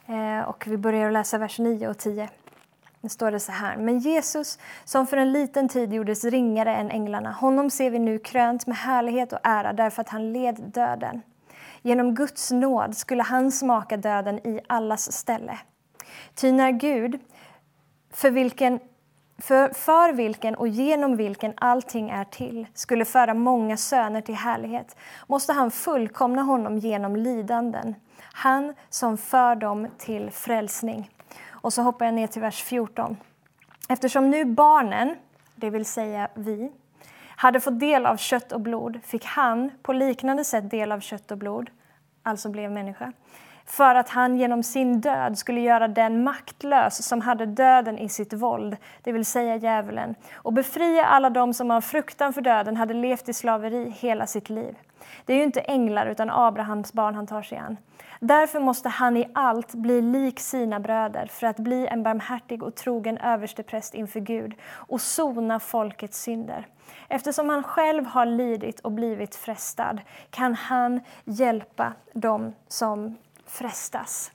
Eh, 0.06 0.42
och 0.42 0.68
vi 0.68 0.78
börjar 0.78 1.12
läsa 1.12 1.38
vers 1.38 1.60
9 1.60 1.88
och 1.88 1.98
10. 1.98 2.30
Nu 3.08 3.12
står 3.12 3.32
det 3.32 3.40
så 3.40 3.52
här. 3.52 3.78
Men 3.78 4.00
Jesus, 4.00 4.60
som 4.86 5.08
för 5.08 5.18
en 5.18 5.32
liten 5.32 5.70
tid 5.70 5.94
gjordes 5.94 6.24
ringare 6.24 6.76
än 6.76 6.92
änglarna, 6.92 7.32
honom 7.32 7.70
ser 7.70 7.90
vi 7.90 8.00
nu 8.00 8.20
krönt 8.20 8.68
med 8.68 8.78
härlighet 8.78 9.34
och 9.34 9.40
ära 9.44 9.74
därför 9.74 10.02
att 10.02 10.10
han 10.10 10.34
led 10.34 10.56
döden. 10.74 11.22
Genom 11.82 12.16
Guds 12.16 12.52
nåd 12.52 12.98
skulle 12.98 13.24
han 13.24 13.52
smaka 13.52 13.98
döden 13.98 14.48
i 14.48 14.60
allas 14.68 15.12
ställe. 15.12 15.60
Ty 16.36 16.52
när 16.52 16.72
Gud, 16.72 17.20
för 18.14 18.32
vilken 18.32 18.80
för, 19.38 19.74
för 19.74 20.14
vilken 20.14 20.56
och 20.56 20.68
genom 20.68 21.18
vilken 21.18 21.54
allting 21.58 22.10
är 22.10 22.26
till 22.26 22.68
skulle 22.74 23.06
föra 23.06 23.34
många 23.34 23.78
söner 23.78 24.22
till 24.22 24.36
härlighet 24.36 24.96
måste 25.28 25.54
han 25.54 25.72
fullkomna 25.72 26.42
honom 26.42 26.78
genom 26.78 27.16
lidanden, 27.16 27.96
han 28.34 28.74
som 28.90 29.18
för 29.18 29.56
dem 29.56 29.88
till 29.98 30.32
frälsning. 30.32 31.10
Och 31.68 31.74
så 31.74 31.82
hoppar 31.82 32.06
jag 32.06 32.14
ner 32.14 32.28
till 32.28 32.42
vers 32.42 32.64
14. 32.64 33.18
Eftersom 33.90 34.30
nu 34.30 34.46
barnen, 34.46 35.16
det 35.56 35.70
vill 35.70 35.86
säga 35.86 36.28
vi, 36.34 36.72
hade 37.36 37.60
fått 37.60 37.80
del 37.80 38.06
av 38.06 38.18
kött 38.18 38.52
och 38.52 38.62
blod 38.62 39.00
fick 39.04 39.26
han 39.26 39.72
på 39.82 39.94
liknande 39.94 40.44
sätt 40.44 40.72
del 40.72 40.92
av 40.92 41.00
kött 41.00 41.32
och 41.32 41.38
blod, 41.38 41.70
alltså 42.24 42.50
blev 42.50 42.72
människa 42.72 43.14
för 43.66 43.96
att 43.96 44.10
han 44.10 44.38
genom 44.38 44.64
sin 44.64 45.02
död 45.02 45.38
skulle 45.38 45.62
göra 45.62 45.88
den 45.88 46.24
maktlös 46.24 47.08
som 47.08 47.22
hade 47.22 47.46
döden 47.46 47.98
i 47.98 48.10
sitt 48.10 48.34
våld, 48.34 48.78
det 49.02 49.12
vill 49.12 49.26
säga 49.26 49.56
djävulen, 49.56 50.16
och 50.34 50.54
befria 50.54 51.06
alla 51.06 51.30
dem 51.30 51.54
som 51.54 51.72
av 51.72 51.82
fruktan 51.82 52.34
för 52.34 52.42
döden 52.42 52.78
hade 52.78 52.94
levt 52.94 53.30
i 53.30 53.34
slaveri 53.34 53.90
hela 53.90 54.28
sitt 54.28 54.50
liv. 54.50 54.76
Det 55.26 55.34
är 55.34 55.38
ju 55.38 55.44
inte 55.44 55.62
änglar 55.62 56.06
utan 56.06 56.30
Abrahams 56.30 56.94
barn 56.94 57.16
han 57.16 57.28
tar 57.28 57.42
sig 57.42 57.58
an. 57.58 57.78
Därför 58.20 58.60
måste 58.60 58.90
han 58.90 59.18
i 59.18 59.30
allt 59.34 59.74
bli 59.74 60.02
lik 60.02 60.40
sina 60.40 60.80
bröder 60.80 61.26
för 61.26 61.48
att 61.48 61.58
bli 61.58 61.88
en 61.88 62.04
barmhärtig 62.04 62.64
och 62.64 62.76
trogen 62.76 63.18
överstepräst 63.18 63.94
inför 63.94 64.20
Gud 64.20 64.54
och 64.70 65.02
sona 65.02 65.60
folkets 65.60 66.22
synder. 66.22 66.68
Eftersom 67.08 67.50
han 67.50 67.64
själv 67.64 68.06
har 68.06 68.26
lidit 68.26 68.80
och 68.80 68.92
blivit 68.92 69.36
frestad 69.36 70.02
kan 70.30 70.56
han 70.56 71.00
hjälpa 71.26 71.94
dem 72.14 72.54
som 72.68 73.18
frestas. 73.46 74.32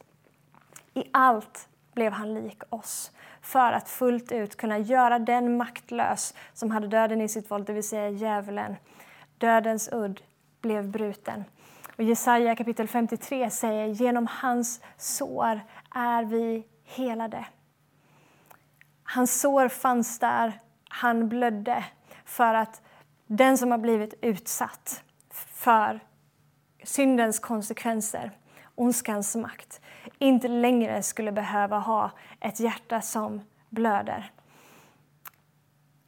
I 0.95 1.05
allt 1.13 1.69
blev 1.95 2.13
han 2.13 2.35
lik 2.35 2.63
oss 2.69 3.13
för 3.43 3.73
att 3.73 3.89
fullt 3.89 4.33
ut 4.33 4.57
kunna 4.57 4.79
göra 4.79 5.19
den 5.19 5.57
maktlös 5.57 6.35
som 6.53 6.71
hade 6.71 6.89
döden 6.89 7.21
i 7.21 7.29
sitt 7.29 7.51
våld, 7.51 7.67
det 7.67 7.73
vill 7.73 7.89
säga 7.89 8.09
djävulen. 8.09 8.77
Dödens 9.39 9.89
udd 9.93 10.21
blev 10.63 10.91
bruten. 10.91 11.45
Och 11.97 12.05
Jesaja 12.05 12.57
kapitel 12.57 12.89
53 12.89 13.51
säger 13.51 13.87
genom 13.87 14.27
hans 14.31 14.81
sår 14.97 15.61
är 15.95 16.25
vi 16.25 16.65
helade. 16.85 17.47
Hans 19.05 19.41
sår 19.41 19.69
fanns 19.69 20.19
där, 20.19 20.61
han 20.89 21.29
blödde 21.29 21.85
för 22.25 22.55
att 22.55 22.83
den 23.27 23.59
som 23.59 23.71
har 23.71 23.79
blivit 23.79 24.15
utsatt 24.21 25.05
för 25.31 26.01
syndens 26.85 27.39
konsekvenser 27.39 28.31
ondskans 28.75 29.37
makt 29.37 29.81
inte 30.19 30.49
längre 30.49 31.03
skulle 31.03 31.33
behöva 31.33 31.79
ha 31.79 32.11
ett 32.41 32.61
hjärta 32.61 33.01
som 33.01 33.41
blöder. 33.69 34.33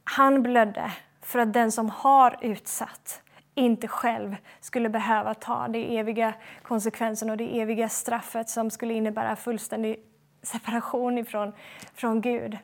Han 0.03 0.43
blödde 0.43 0.91
för 1.21 1.39
att 1.39 1.53
den 1.53 1.71
som 1.71 1.89
har 1.89 2.37
utsatt 2.41 3.21
inte 3.55 3.87
själv 3.87 4.35
skulle 4.59 4.89
behöva 4.89 5.33
ta 5.33 5.67
de 5.67 5.97
eviga 5.97 6.33
konsekvenserna 6.63 7.31
och 7.31 7.37
det 7.37 7.61
eviga 7.61 7.89
straffet 7.89 8.49
som 8.49 8.69
skulle 8.69 8.93
innebära 8.93 9.35
fullständig 9.35 9.99
separation 10.41 11.17
ifrån, 11.17 11.53
från 11.93 12.21
Gud. 12.21 12.57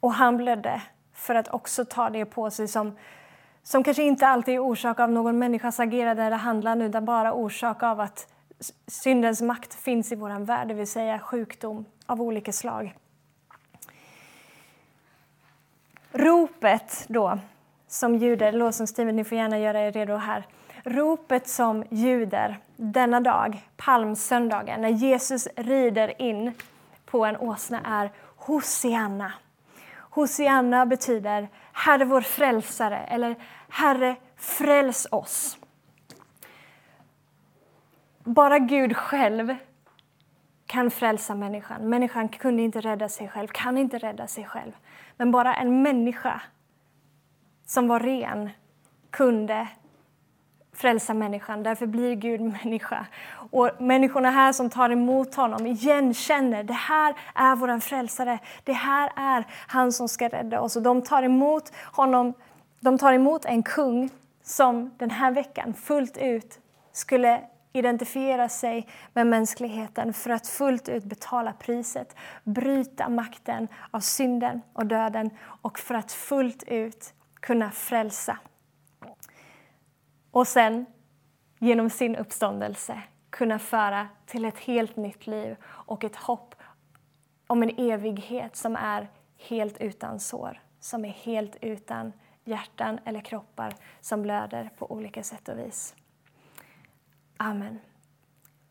Och 0.00 0.12
han 0.12 0.36
blödde 0.36 0.82
för 1.12 1.34
att 1.34 1.48
också 1.48 1.84
ta 1.84 2.10
det 2.10 2.24
på 2.24 2.50
sig 2.50 2.68
som 2.68 2.96
som 3.62 3.84
kanske 3.84 4.02
inte 4.02 4.26
alltid 4.26 4.54
är 4.54 4.58
orsak 4.58 5.00
av 5.00 5.10
någon 5.10 5.38
människas 5.38 5.80
agerande 5.80 6.22
eller 6.22 6.36
handlande 6.36 6.84
utan 6.84 7.04
bara 7.04 7.32
orsak 7.32 7.82
av 7.82 8.00
att 8.00 8.34
syndens 8.86 9.42
makt 9.42 9.74
finns 9.74 10.12
i 10.12 10.14
vår 10.14 10.44
värld, 10.44 10.68
det 10.68 10.74
vill 10.74 10.86
säga 10.86 11.18
sjukdom 11.18 11.84
av 12.06 12.22
olika 12.22 12.52
slag. 12.52 12.96
Ropet 16.12 17.04
då, 17.08 17.38
som 17.88 18.14
ljuder, 18.14 18.52
lovsångsteamet, 18.52 19.14
ni 19.14 19.24
får 19.24 19.38
gärna 19.38 19.58
göra 19.58 19.80
er 19.80 19.92
redo 19.92 20.16
här. 20.16 20.46
Ropet 20.84 21.48
som 21.48 21.84
ljuder 21.90 22.58
denna 22.76 23.20
dag, 23.20 23.68
palmsöndagen, 23.76 24.80
när 24.80 24.88
Jesus 24.88 25.48
rider 25.56 26.22
in 26.22 26.52
på 27.06 27.24
en 27.24 27.36
åsna 27.36 27.80
är 27.84 28.10
Hosianna. 28.36 29.32
Hosianna 30.10 30.86
betyder 30.86 31.48
Herre 31.72 32.04
vår 32.04 32.20
frälsare 32.20 32.98
eller 32.98 33.36
Herre 33.68 34.16
fräls 34.36 35.06
oss. 35.10 35.58
Bara 38.24 38.58
Gud 38.58 38.96
själv 38.96 39.56
kan 40.66 40.90
frälsa 40.90 41.34
människan. 41.34 41.88
Människan 41.88 42.28
kunde 42.28 42.62
inte 42.62 42.80
rädda 42.80 43.08
sig 43.08 43.28
själv, 43.28 43.48
kan 43.48 43.78
inte 43.78 43.98
rädda 43.98 44.26
sig 44.26 44.44
själv. 44.44 44.72
Men 45.16 45.30
bara 45.30 45.54
en 45.54 45.82
människa 45.82 46.40
som 47.68 47.88
var 47.88 48.00
ren 48.00 48.50
kunde 49.10 49.68
frälsa 50.72 51.14
människan. 51.14 51.62
Därför 51.62 51.86
blir 51.86 52.14
Gud 52.14 52.40
människa. 52.40 53.06
Och 53.50 53.70
människorna 53.78 54.30
här 54.30 54.52
som 54.52 54.70
tar 54.70 54.90
emot 54.90 55.34
honom 55.34 55.66
igenkänner 55.66 56.62
det 56.62 56.72
här 56.72 57.14
är 57.34 57.56
vår 57.56 57.80
frälsare. 57.80 58.38
Det 58.64 58.72
här 58.72 59.12
är 59.16 59.44
han 59.66 59.92
som 59.92 60.08
ska 60.08 60.28
rädda 60.28 60.60
oss. 60.60 60.76
Och 60.76 60.82
de 60.82 61.02
tar 61.02 61.22
emot 61.22 61.72
honom. 61.92 62.34
De 62.80 62.98
tar 62.98 63.12
emot 63.12 63.44
en 63.44 63.62
kung 63.62 64.10
som 64.42 64.90
den 64.98 65.10
här 65.10 65.30
veckan 65.30 65.74
fullt 65.74 66.16
ut 66.16 66.58
skulle 66.92 67.40
identifiera 67.72 68.48
sig 68.48 68.88
med 69.12 69.26
mänskligheten 69.26 70.12
för 70.12 70.30
att 70.30 70.46
fullt 70.46 70.88
ut 70.88 71.04
betala 71.04 71.52
priset, 71.52 72.16
bryta 72.44 73.08
makten 73.08 73.68
av 73.90 74.00
synden 74.00 74.62
och 74.72 74.86
döden 74.86 75.30
och 75.62 75.78
för 75.78 75.94
att 75.94 76.12
fullt 76.12 76.62
ut 76.66 77.14
kunna 77.40 77.70
frälsa 77.70 78.38
och 80.30 80.48
sen 80.48 80.86
genom 81.58 81.90
sin 81.90 82.16
uppståndelse 82.16 83.02
kunna 83.30 83.58
föra 83.58 84.08
till 84.26 84.44
ett 84.44 84.58
helt 84.58 84.96
nytt 84.96 85.26
liv 85.26 85.56
och 85.64 86.04
ett 86.04 86.16
hopp 86.16 86.54
om 87.46 87.62
en 87.62 87.78
evighet 87.78 88.56
som 88.56 88.76
är 88.76 89.08
helt 89.36 89.80
utan 89.80 90.20
sår, 90.20 90.62
som 90.80 91.04
är 91.04 91.08
helt 91.08 91.56
utan 91.60 92.12
hjärtan 92.44 92.98
eller 93.04 93.20
kroppar 93.20 93.74
som 94.00 94.22
blöder 94.22 94.70
på 94.78 94.92
olika 94.92 95.22
sätt 95.22 95.48
och 95.48 95.58
vis. 95.58 95.94
Amen. 97.36 97.78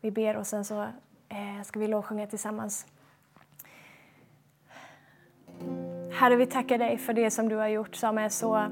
Vi 0.00 0.10
ber 0.10 0.36
och 0.36 0.46
sen 0.46 0.64
så 0.64 0.82
eh, 1.28 1.62
ska 1.64 1.80
vi 1.80 1.86
lovsjunga 1.86 2.26
tillsammans. 2.26 2.86
Herre, 6.12 6.36
vi 6.36 6.46
tackar 6.46 6.78
dig 6.78 6.98
för 6.98 7.12
det 7.12 7.30
som 7.30 7.48
du 7.48 7.56
har 7.56 7.68
gjort 7.68 7.96
som 7.96 8.18
är 8.18 8.28
så 8.28 8.66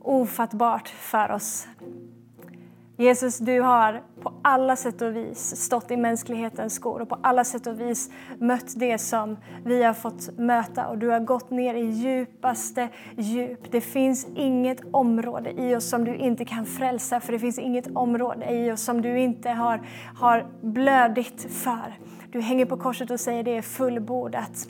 ofattbart 0.00 0.88
för 0.88 1.30
oss. 1.30 1.66
Jesus, 2.96 3.38
du 3.38 3.60
har 3.60 4.02
på 4.22 4.32
alla 4.42 4.76
sätt 4.76 5.02
och 5.02 5.16
vis 5.16 5.56
stått 5.56 5.90
i 5.90 5.96
mänsklighetens 5.96 6.74
skor 6.74 7.02
och 7.02 7.08
på 7.08 7.18
alla 7.22 7.44
sätt 7.44 7.66
och 7.66 7.80
vis 7.80 8.10
mött 8.38 8.72
det 8.76 8.98
som 8.98 9.36
vi 9.64 9.82
har 9.82 9.94
fått 9.94 10.38
möta 10.38 10.86
och 10.86 10.98
du 10.98 11.08
har 11.08 11.20
gått 11.20 11.50
ner 11.50 11.74
i 11.74 11.84
djupaste 11.84 12.88
djup. 13.16 13.60
Det 13.70 13.80
finns 13.80 14.26
inget 14.34 14.80
område 14.90 15.50
i 15.50 15.76
oss 15.76 15.88
som 15.88 16.04
du 16.04 16.16
inte 16.16 16.44
kan 16.44 16.66
frälsa 16.66 17.20
för 17.20 17.32
det 17.32 17.38
finns 17.38 17.58
inget 17.58 17.96
område 17.96 18.54
i 18.54 18.72
oss 18.72 18.82
som 18.82 19.02
du 19.02 19.18
inte 19.18 19.50
har, 19.50 19.80
har 20.16 20.46
blödit 20.60 21.52
för. 21.52 21.98
Du 22.32 22.40
hänger 22.40 22.66
på 22.66 22.76
korset 22.76 23.10
och 23.10 23.20
säger 23.20 23.42
det 23.42 23.56
är 23.56 23.62
fullbordat. 23.62 24.68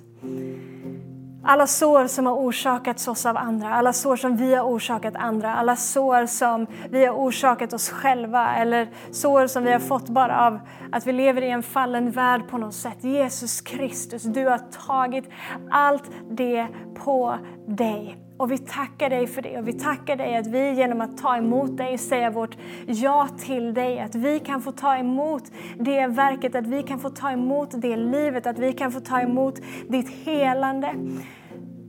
Alla 1.47 1.67
sår 1.67 2.07
som 2.07 2.27
har 2.27 2.35
orsakats 2.35 3.09
oss 3.09 3.27
av 3.27 3.37
andra, 3.37 3.75
alla 3.75 3.93
sår 3.93 4.17
som 4.17 4.37
vi 4.37 4.55
har 4.55 4.65
orsakat 4.65 5.17
andra, 5.17 5.55
alla 5.55 5.77
sår 5.77 6.27
som 6.27 6.67
vi 6.91 7.07
har 7.07 7.15
orsakat 7.15 7.73
oss 7.73 7.91
själva 7.91 8.55
eller 8.57 8.89
sår 9.11 9.47
som 9.47 9.65
vi 9.65 9.73
har 9.73 9.81
fått 9.81 10.09
bara 10.09 10.47
av 10.47 10.61
att 10.93 11.07
vi 11.07 11.13
lever 11.13 11.43
i 11.43 11.51
en 11.51 11.63
fallen 11.63 12.11
värld 12.11 12.49
på 12.49 12.59
något 12.59 12.75
sätt. 12.75 13.05
Jesus 13.05 13.61
Kristus, 13.61 14.23
du 14.23 14.47
har 14.47 14.59
tagit 14.59 15.25
allt 15.71 16.11
det 16.31 16.69
på 17.05 17.39
dig. 17.69 18.24
Och 18.37 18.53
vi 18.53 18.59
tackar 18.59 19.11
dig 19.11 19.27
för 19.27 19.43
det 19.43 19.59
och 19.59 19.69
vi 19.69 19.73
tackar 19.73 20.17
dig 20.17 20.37
att 20.37 20.47
vi 20.47 20.73
genom 20.73 21.01
att 21.01 21.19
ta 21.19 21.37
emot 21.37 21.77
dig 21.77 21.99
säga 21.99 22.31
vårt 22.31 22.57
ja 22.87 23.29
till 23.39 23.75
dig, 23.75 24.01
att 24.01 24.15
vi 24.15 24.41
kan 24.41 24.63
få 24.63 24.73
ta 24.73 24.97
emot 24.97 25.43
det 25.79 26.07
verket, 26.07 26.55
att 26.55 26.67
vi 26.67 26.83
kan 26.83 26.99
få 26.99 27.11
ta 27.11 27.31
emot 27.31 27.83
det 27.83 27.97
livet, 27.97 28.47
att 28.47 28.59
vi 28.59 28.73
kan 28.73 28.93
få 28.93 29.01
ta 29.01 29.21
emot 29.21 29.61
ditt 29.89 30.11
helande. 30.11 30.95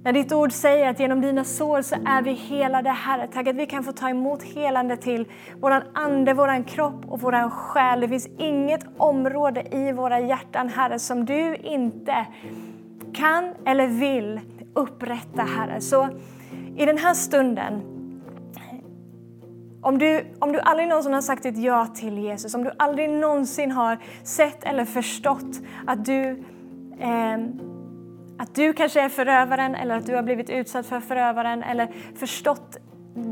När 0.03 0.13
ditt 0.13 0.31
ord 0.31 0.51
säger 0.51 0.89
att 0.89 0.99
genom 0.99 1.21
dina 1.21 1.43
sår 1.43 1.81
så 1.81 1.95
är 2.05 2.21
vi 2.21 2.33
helade, 2.33 2.89
Herre. 2.89 3.27
Tack 3.27 3.47
att 3.47 3.55
vi 3.55 3.65
kan 3.65 3.83
få 3.83 3.91
ta 3.91 4.09
emot 4.09 4.43
helande 4.43 4.97
till 4.97 5.27
våran 5.61 5.81
ande, 5.93 6.33
våran 6.33 6.63
kropp 6.63 7.05
och 7.07 7.21
våran 7.21 7.51
själ. 7.51 7.99
Det 7.99 8.07
finns 8.07 8.27
inget 8.37 8.85
område 8.97 9.63
i 9.71 9.91
våra 9.91 10.19
hjärtan, 10.19 10.69
Herre, 10.69 10.99
som 10.99 11.25
du 11.25 11.55
inte 11.55 12.25
kan 13.13 13.53
eller 13.65 13.87
vill 13.87 14.39
upprätta, 14.73 15.41
Herre. 15.41 15.81
Så 15.81 16.09
i 16.77 16.85
den 16.85 16.97
här 16.97 17.13
stunden, 17.13 17.81
om 19.81 19.97
du, 19.97 20.25
om 20.39 20.51
du 20.51 20.59
aldrig 20.59 20.87
någonsin 20.87 21.13
har 21.13 21.21
sagt 21.21 21.45
ett 21.45 21.57
ja 21.57 21.85
till 21.85 22.17
Jesus, 22.17 22.55
om 22.55 22.63
du 22.63 22.71
aldrig 22.77 23.09
någonsin 23.09 23.71
har 23.71 23.97
sett 24.23 24.63
eller 24.63 24.85
förstått 24.85 25.61
att 25.87 26.05
du 26.05 26.43
eh, 26.99 27.37
att 28.37 28.55
du 28.55 28.73
kanske 28.73 29.01
är 29.01 29.09
förövaren 29.09 29.75
eller 29.75 29.97
att 29.97 30.05
du 30.05 30.15
har 30.15 30.23
blivit 30.23 30.49
utsatt 30.49 30.85
för 30.85 30.99
förövaren 30.99 31.63
eller 31.63 31.91
förstått 32.15 32.77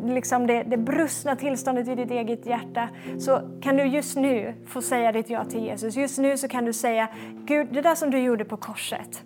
liksom 0.06 0.48
det, 0.48 0.64
det 0.64 0.78
brustna 0.78 1.36
tillståndet 1.36 1.88
i 1.88 1.96
ditt 1.96 2.12
eget 2.12 2.46
hjärta 2.46 2.90
så 3.20 3.42
kan 3.62 3.78
du 3.78 3.84
just 3.84 4.18
nu 4.18 4.54
få 4.68 4.82
säga 4.82 5.12
ditt 5.12 5.30
ja 5.30 5.46
till 5.46 5.64
Jesus. 5.64 5.96
Just 5.96 6.18
nu 6.18 6.38
så 6.38 6.48
kan 6.48 6.66
du 6.66 6.74
säga 6.74 7.08
Gud, 7.46 7.68
det 7.72 7.82
där 7.82 7.96
som 7.96 8.12
du 8.12 8.18
gjorde 8.18 8.46
på 8.46 8.58
korset 8.58 9.24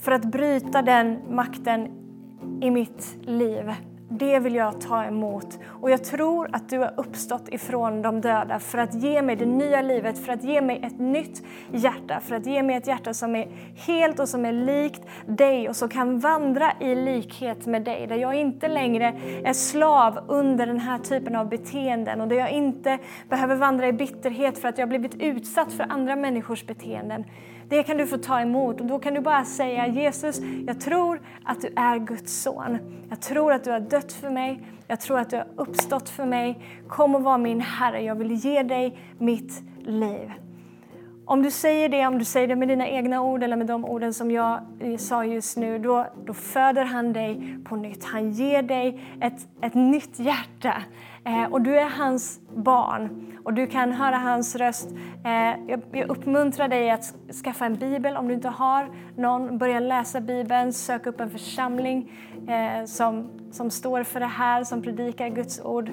för 0.00 0.12
att 0.12 0.24
bryta 0.24 0.82
den 0.82 1.18
makten 1.34 1.99
i 2.60 2.70
mitt 2.70 3.16
liv 3.22 3.72
det 4.12 4.38
vill 4.38 4.54
jag 4.54 4.80
ta 4.80 5.04
emot. 5.04 5.58
Och 5.66 5.90
jag 5.90 6.04
tror 6.04 6.50
att 6.52 6.68
du 6.68 6.78
har 6.78 6.94
uppstått 6.96 7.48
ifrån 7.48 8.02
de 8.02 8.20
döda 8.20 8.58
för 8.58 8.78
att 8.78 8.94
ge 8.94 9.22
mig 9.22 9.36
det 9.36 9.46
nya 9.46 9.82
livet, 9.82 10.18
för 10.18 10.32
att 10.32 10.44
ge 10.44 10.60
mig 10.60 10.80
ett 10.82 10.98
nytt 10.98 11.42
hjärta, 11.72 12.20
för 12.20 12.36
att 12.36 12.46
ge 12.46 12.62
mig 12.62 12.76
ett 12.76 12.86
hjärta 12.86 13.14
som 13.14 13.36
är 13.36 13.48
helt 13.74 14.20
och 14.20 14.28
som 14.28 14.44
är 14.44 14.52
likt 14.52 15.02
dig 15.26 15.68
och 15.68 15.76
som 15.76 15.88
kan 15.88 16.18
vandra 16.18 16.72
i 16.80 16.94
likhet 16.94 17.66
med 17.66 17.82
dig. 17.82 18.06
Där 18.06 18.16
jag 18.16 18.34
inte 18.34 18.68
längre 18.68 19.20
är 19.44 19.52
slav 19.52 20.18
under 20.28 20.66
den 20.66 20.80
här 20.80 20.98
typen 20.98 21.36
av 21.36 21.48
beteenden 21.48 22.20
och 22.20 22.28
där 22.28 22.36
jag 22.36 22.50
inte 22.50 22.98
behöver 23.28 23.54
vandra 23.54 23.88
i 23.88 23.92
bitterhet 23.92 24.58
för 24.58 24.68
att 24.68 24.78
jag 24.78 24.88
blivit 24.88 25.14
utsatt 25.14 25.72
för 25.72 25.86
andra 25.88 26.16
människors 26.16 26.66
beteenden. 26.66 27.24
Det 27.70 27.82
kan 27.82 27.96
du 27.96 28.06
få 28.06 28.18
ta 28.18 28.40
emot 28.40 28.80
och 28.80 28.86
då 28.86 28.98
kan 28.98 29.14
du 29.14 29.20
bara 29.20 29.44
säga 29.44 29.86
Jesus, 29.86 30.40
jag 30.66 30.80
tror 30.80 31.20
att 31.44 31.60
du 31.60 31.68
är 31.76 31.98
Guds 31.98 32.42
son. 32.42 32.78
Jag 33.08 33.20
tror 33.20 33.52
att 33.52 33.64
du 33.64 33.70
har 33.70 33.80
dött 33.80 34.12
för 34.12 34.30
mig. 34.30 34.62
Jag 34.86 35.00
tror 35.00 35.18
att 35.18 35.30
du 35.30 35.36
har 35.36 35.46
uppstått 35.56 36.08
för 36.08 36.24
mig. 36.24 36.64
Kom 36.88 37.14
och 37.14 37.22
var 37.22 37.38
min 37.38 37.60
Herre. 37.60 38.02
Jag 38.02 38.14
vill 38.14 38.32
ge 38.32 38.62
dig 38.62 38.98
mitt 39.18 39.62
liv. 39.78 40.32
Om 41.24 41.42
du 41.42 41.50
säger 41.50 41.88
det, 41.88 42.06
om 42.06 42.18
du 42.18 42.24
säger 42.24 42.48
det 42.48 42.56
med 42.56 42.68
dina 42.68 42.88
egna 42.88 43.22
ord 43.22 43.42
eller 43.42 43.56
med 43.56 43.66
de 43.66 43.84
orden 43.84 44.14
som 44.14 44.30
jag 44.30 44.60
eh, 44.80 44.96
sa 44.96 45.24
just 45.24 45.56
nu, 45.56 45.78
då, 45.78 46.06
då 46.24 46.34
föder 46.34 46.84
han 46.84 47.12
dig 47.12 47.58
på 47.64 47.76
nytt. 47.76 48.04
Han 48.04 48.30
ger 48.30 48.62
dig 48.62 49.00
ett, 49.20 49.48
ett 49.62 49.74
nytt 49.74 50.18
hjärta 50.18 50.82
Eh, 51.24 51.52
och 51.52 51.60
du 51.60 51.78
är 51.78 51.88
hans 51.88 52.40
barn 52.56 53.26
och 53.44 53.54
du 53.54 53.66
kan 53.66 53.92
höra 53.92 54.16
hans 54.16 54.56
röst. 54.56 54.88
Eh, 55.24 55.78
jag, 55.92 56.10
uppmuntrar 56.10 56.68
dig 56.68 56.90
att 56.90 57.14
skaffa 57.44 57.66
en 57.66 57.74
bibel 57.74 58.16
om 58.16 58.28
du 58.28 58.34
inte 58.34 58.48
har 58.48 58.88
någon. 59.16 59.58
Börja 59.58 59.80
läsa 59.80 60.20
bibeln, 60.20 60.72
sök 60.72 61.06
upp 61.06 61.20
en 61.20 61.30
församling 61.30 62.12
eh, 62.48 62.84
som, 62.84 63.30
som 63.50 63.70
står 63.70 64.02
för 64.02 64.20
det 64.20 64.26
här, 64.26 64.64
som 64.64 64.82
predikar 64.82 65.28
Guds 65.28 65.60
ord. 65.60 65.90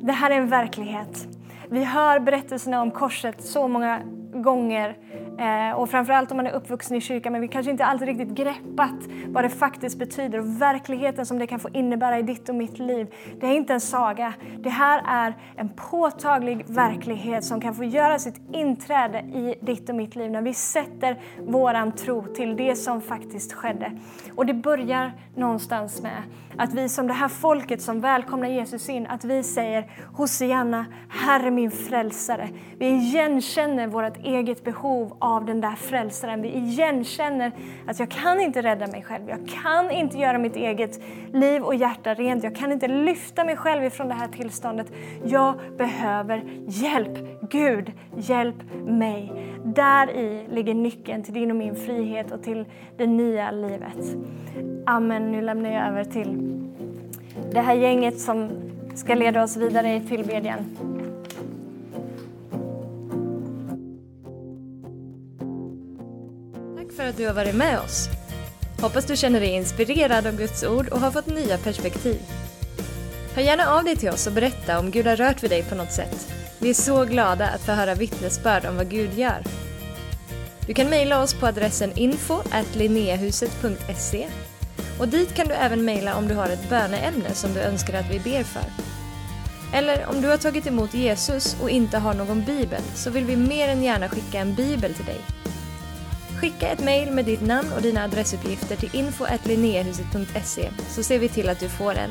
Det 0.00 0.12
här 0.12 0.30
är 0.30 0.36
en 0.36 0.48
verklighet. 0.48 1.28
Vi 1.68 1.84
hör 1.84 2.20
berättelserna 2.20 2.82
om 2.82 2.90
korset 2.90 3.44
så 3.44 3.68
många 3.68 4.00
gånger 4.32 4.96
Eh, 5.38 5.72
och 5.72 5.90
framförallt 5.90 6.30
om 6.30 6.36
man 6.36 6.46
är 6.46 6.52
uppvuxen 6.52 6.96
i 6.96 7.00
kyrkan 7.00 7.32
men 7.32 7.40
vi 7.40 7.48
kanske 7.48 7.70
inte 7.70 7.84
alltid 7.84 8.08
riktigt 8.08 8.28
greppat 8.28 9.08
vad 9.26 9.44
det 9.44 9.50
faktiskt 9.50 9.98
betyder 9.98 10.38
och 10.38 10.62
verkligheten 10.62 11.26
som 11.26 11.38
det 11.38 11.46
kan 11.46 11.60
få 11.60 11.68
innebära 11.68 12.18
i 12.18 12.22
ditt 12.22 12.48
och 12.48 12.54
mitt 12.54 12.78
liv. 12.78 13.14
Det 13.40 13.46
är 13.46 13.52
inte 13.52 13.72
en 13.72 13.80
saga. 13.80 14.34
Det 14.58 14.70
här 14.70 15.02
är 15.06 15.34
en 15.56 15.68
påtaglig 15.68 16.64
verklighet 16.68 17.44
som 17.44 17.60
kan 17.60 17.74
få 17.74 17.84
göra 17.84 18.18
sitt 18.18 18.40
inträde 18.52 19.18
i 19.18 19.54
ditt 19.60 19.88
och 19.88 19.94
mitt 19.94 20.16
liv 20.16 20.30
när 20.30 20.42
vi 20.42 20.54
sätter 20.54 21.16
våran 21.40 21.92
tro 21.92 22.22
till 22.22 22.56
det 22.56 22.76
som 22.76 23.00
faktiskt 23.00 23.52
skedde. 23.52 23.92
Och 24.36 24.46
det 24.46 24.54
börjar 24.54 25.12
någonstans 25.36 26.02
med 26.02 26.22
att 26.58 26.74
vi 26.74 26.88
som 26.88 27.06
det 27.06 27.12
här 27.12 27.28
folket 27.28 27.82
som 27.82 28.00
välkomnar 28.00 28.48
Jesus 28.48 28.88
in, 28.88 29.06
att 29.06 29.24
vi 29.24 29.42
säger 29.42 29.90
Hosianna, 30.12 30.86
Herre 31.08 31.50
min 31.50 31.70
frälsare. 31.70 32.48
Vi 32.78 32.86
igenkänner 32.86 33.86
vårt 33.86 34.16
eget 34.16 34.64
behov 34.64 35.16
av 35.18 35.44
den 35.44 35.60
där 35.60 35.74
frälsaren. 35.76 36.42
Vi 36.42 36.48
igenkänner 36.48 37.52
att 37.86 37.98
jag 37.98 38.10
kan 38.10 38.40
inte 38.40 38.62
rädda 38.62 38.86
mig 38.86 39.02
själv. 39.02 39.28
Jag 39.28 39.48
kan 39.62 39.90
inte 39.90 40.18
göra 40.18 40.38
mitt 40.38 40.56
eget 40.56 41.00
liv 41.32 41.62
och 41.62 41.74
hjärta 41.74 42.14
rent. 42.14 42.44
Jag 42.44 42.56
kan 42.56 42.72
inte 42.72 42.88
lyfta 42.88 43.44
mig 43.44 43.56
själv 43.56 43.84
ifrån 43.84 44.08
det 44.08 44.14
här 44.14 44.28
tillståndet. 44.28 44.86
Jag 45.24 45.54
behöver 45.78 46.42
hjälp. 46.66 47.41
Gud, 47.52 47.92
hjälp 48.16 48.56
mig. 48.86 49.32
Där 49.64 50.10
i 50.10 50.46
ligger 50.50 50.74
nyckeln 50.74 51.22
till 51.22 51.34
din 51.34 51.50
och 51.50 51.56
min 51.56 51.76
frihet 51.76 52.32
och 52.32 52.42
till 52.42 52.64
det 52.96 53.06
nya 53.06 53.50
livet. 53.50 54.16
Amen. 54.86 55.32
Nu 55.32 55.40
lämnar 55.40 55.70
jag 55.70 55.88
över 55.88 56.04
till 56.04 56.58
det 57.52 57.60
här 57.60 57.74
gänget 57.74 58.20
som 58.20 58.50
ska 58.94 59.14
leda 59.14 59.42
oss 59.42 59.56
vidare 59.56 59.94
i 59.94 60.00
tillbedjan. 60.00 60.58
Tack 66.78 66.92
för 66.96 67.08
att 67.08 67.16
du 67.16 67.26
har 67.26 67.34
varit 67.34 67.56
med 67.56 67.78
oss. 67.78 68.08
Hoppas 68.80 69.06
du 69.06 69.16
känner 69.16 69.40
dig 69.40 69.56
inspirerad 69.56 70.26
av 70.26 70.36
Guds 70.36 70.64
ord 70.64 70.88
och 70.88 70.98
har 70.98 71.10
fått 71.10 71.26
nya 71.26 71.58
perspektiv. 71.58 72.20
Hör 73.34 73.42
gärna 73.42 73.66
av 73.78 73.84
dig 73.84 73.96
till 73.96 74.10
oss 74.10 74.26
och 74.26 74.32
berätta 74.32 74.78
om 74.78 74.90
Gud 74.90 75.06
har 75.06 75.16
rört 75.16 75.42
vid 75.42 75.50
dig 75.50 75.62
på 75.62 75.74
något 75.74 75.92
sätt. 75.92 76.41
Vi 76.62 76.70
är 76.70 76.74
så 76.74 77.04
glada 77.04 77.48
att 77.48 77.60
få 77.60 77.72
höra 77.72 77.94
vittnesbörd 77.94 78.66
om 78.66 78.76
vad 78.76 78.88
Gud 78.88 79.14
gör. 79.14 79.42
Du 80.66 80.74
kan 80.74 80.90
mejla 80.90 81.22
oss 81.22 81.34
på 81.34 81.46
adressen 81.46 81.92
info 81.94 82.42
och 84.98 85.08
dit 85.08 85.34
kan 85.34 85.48
du 85.48 85.54
även 85.54 85.84
mejla 85.84 86.16
om 86.16 86.28
du 86.28 86.34
har 86.34 86.48
ett 86.48 86.68
böneämne 86.68 87.34
som 87.34 87.54
du 87.54 87.60
önskar 87.60 87.94
att 87.94 88.10
vi 88.10 88.18
ber 88.18 88.42
för. 88.42 88.62
Eller 89.74 90.06
om 90.06 90.22
du 90.22 90.28
har 90.28 90.36
tagit 90.36 90.66
emot 90.66 90.94
Jesus 90.94 91.56
och 91.62 91.70
inte 91.70 91.98
har 91.98 92.14
någon 92.14 92.44
bibel 92.44 92.82
så 92.94 93.10
vill 93.10 93.24
vi 93.24 93.36
mer 93.36 93.68
än 93.68 93.82
gärna 93.82 94.08
skicka 94.08 94.38
en 94.38 94.54
bibel 94.54 94.94
till 94.94 95.06
dig. 95.06 95.20
Skicka 96.40 96.68
ett 96.68 96.84
mejl 96.84 97.10
med 97.10 97.24
ditt 97.24 97.46
namn 97.46 97.72
och 97.76 97.82
dina 97.82 98.04
adressuppgifter 98.04 98.76
till 98.76 98.96
info 98.96 99.24
så 100.88 101.02
ser 101.02 101.18
vi 101.18 101.28
till 101.28 101.48
att 101.48 101.60
du 101.60 101.68
får 101.68 101.94
en. 101.94 102.10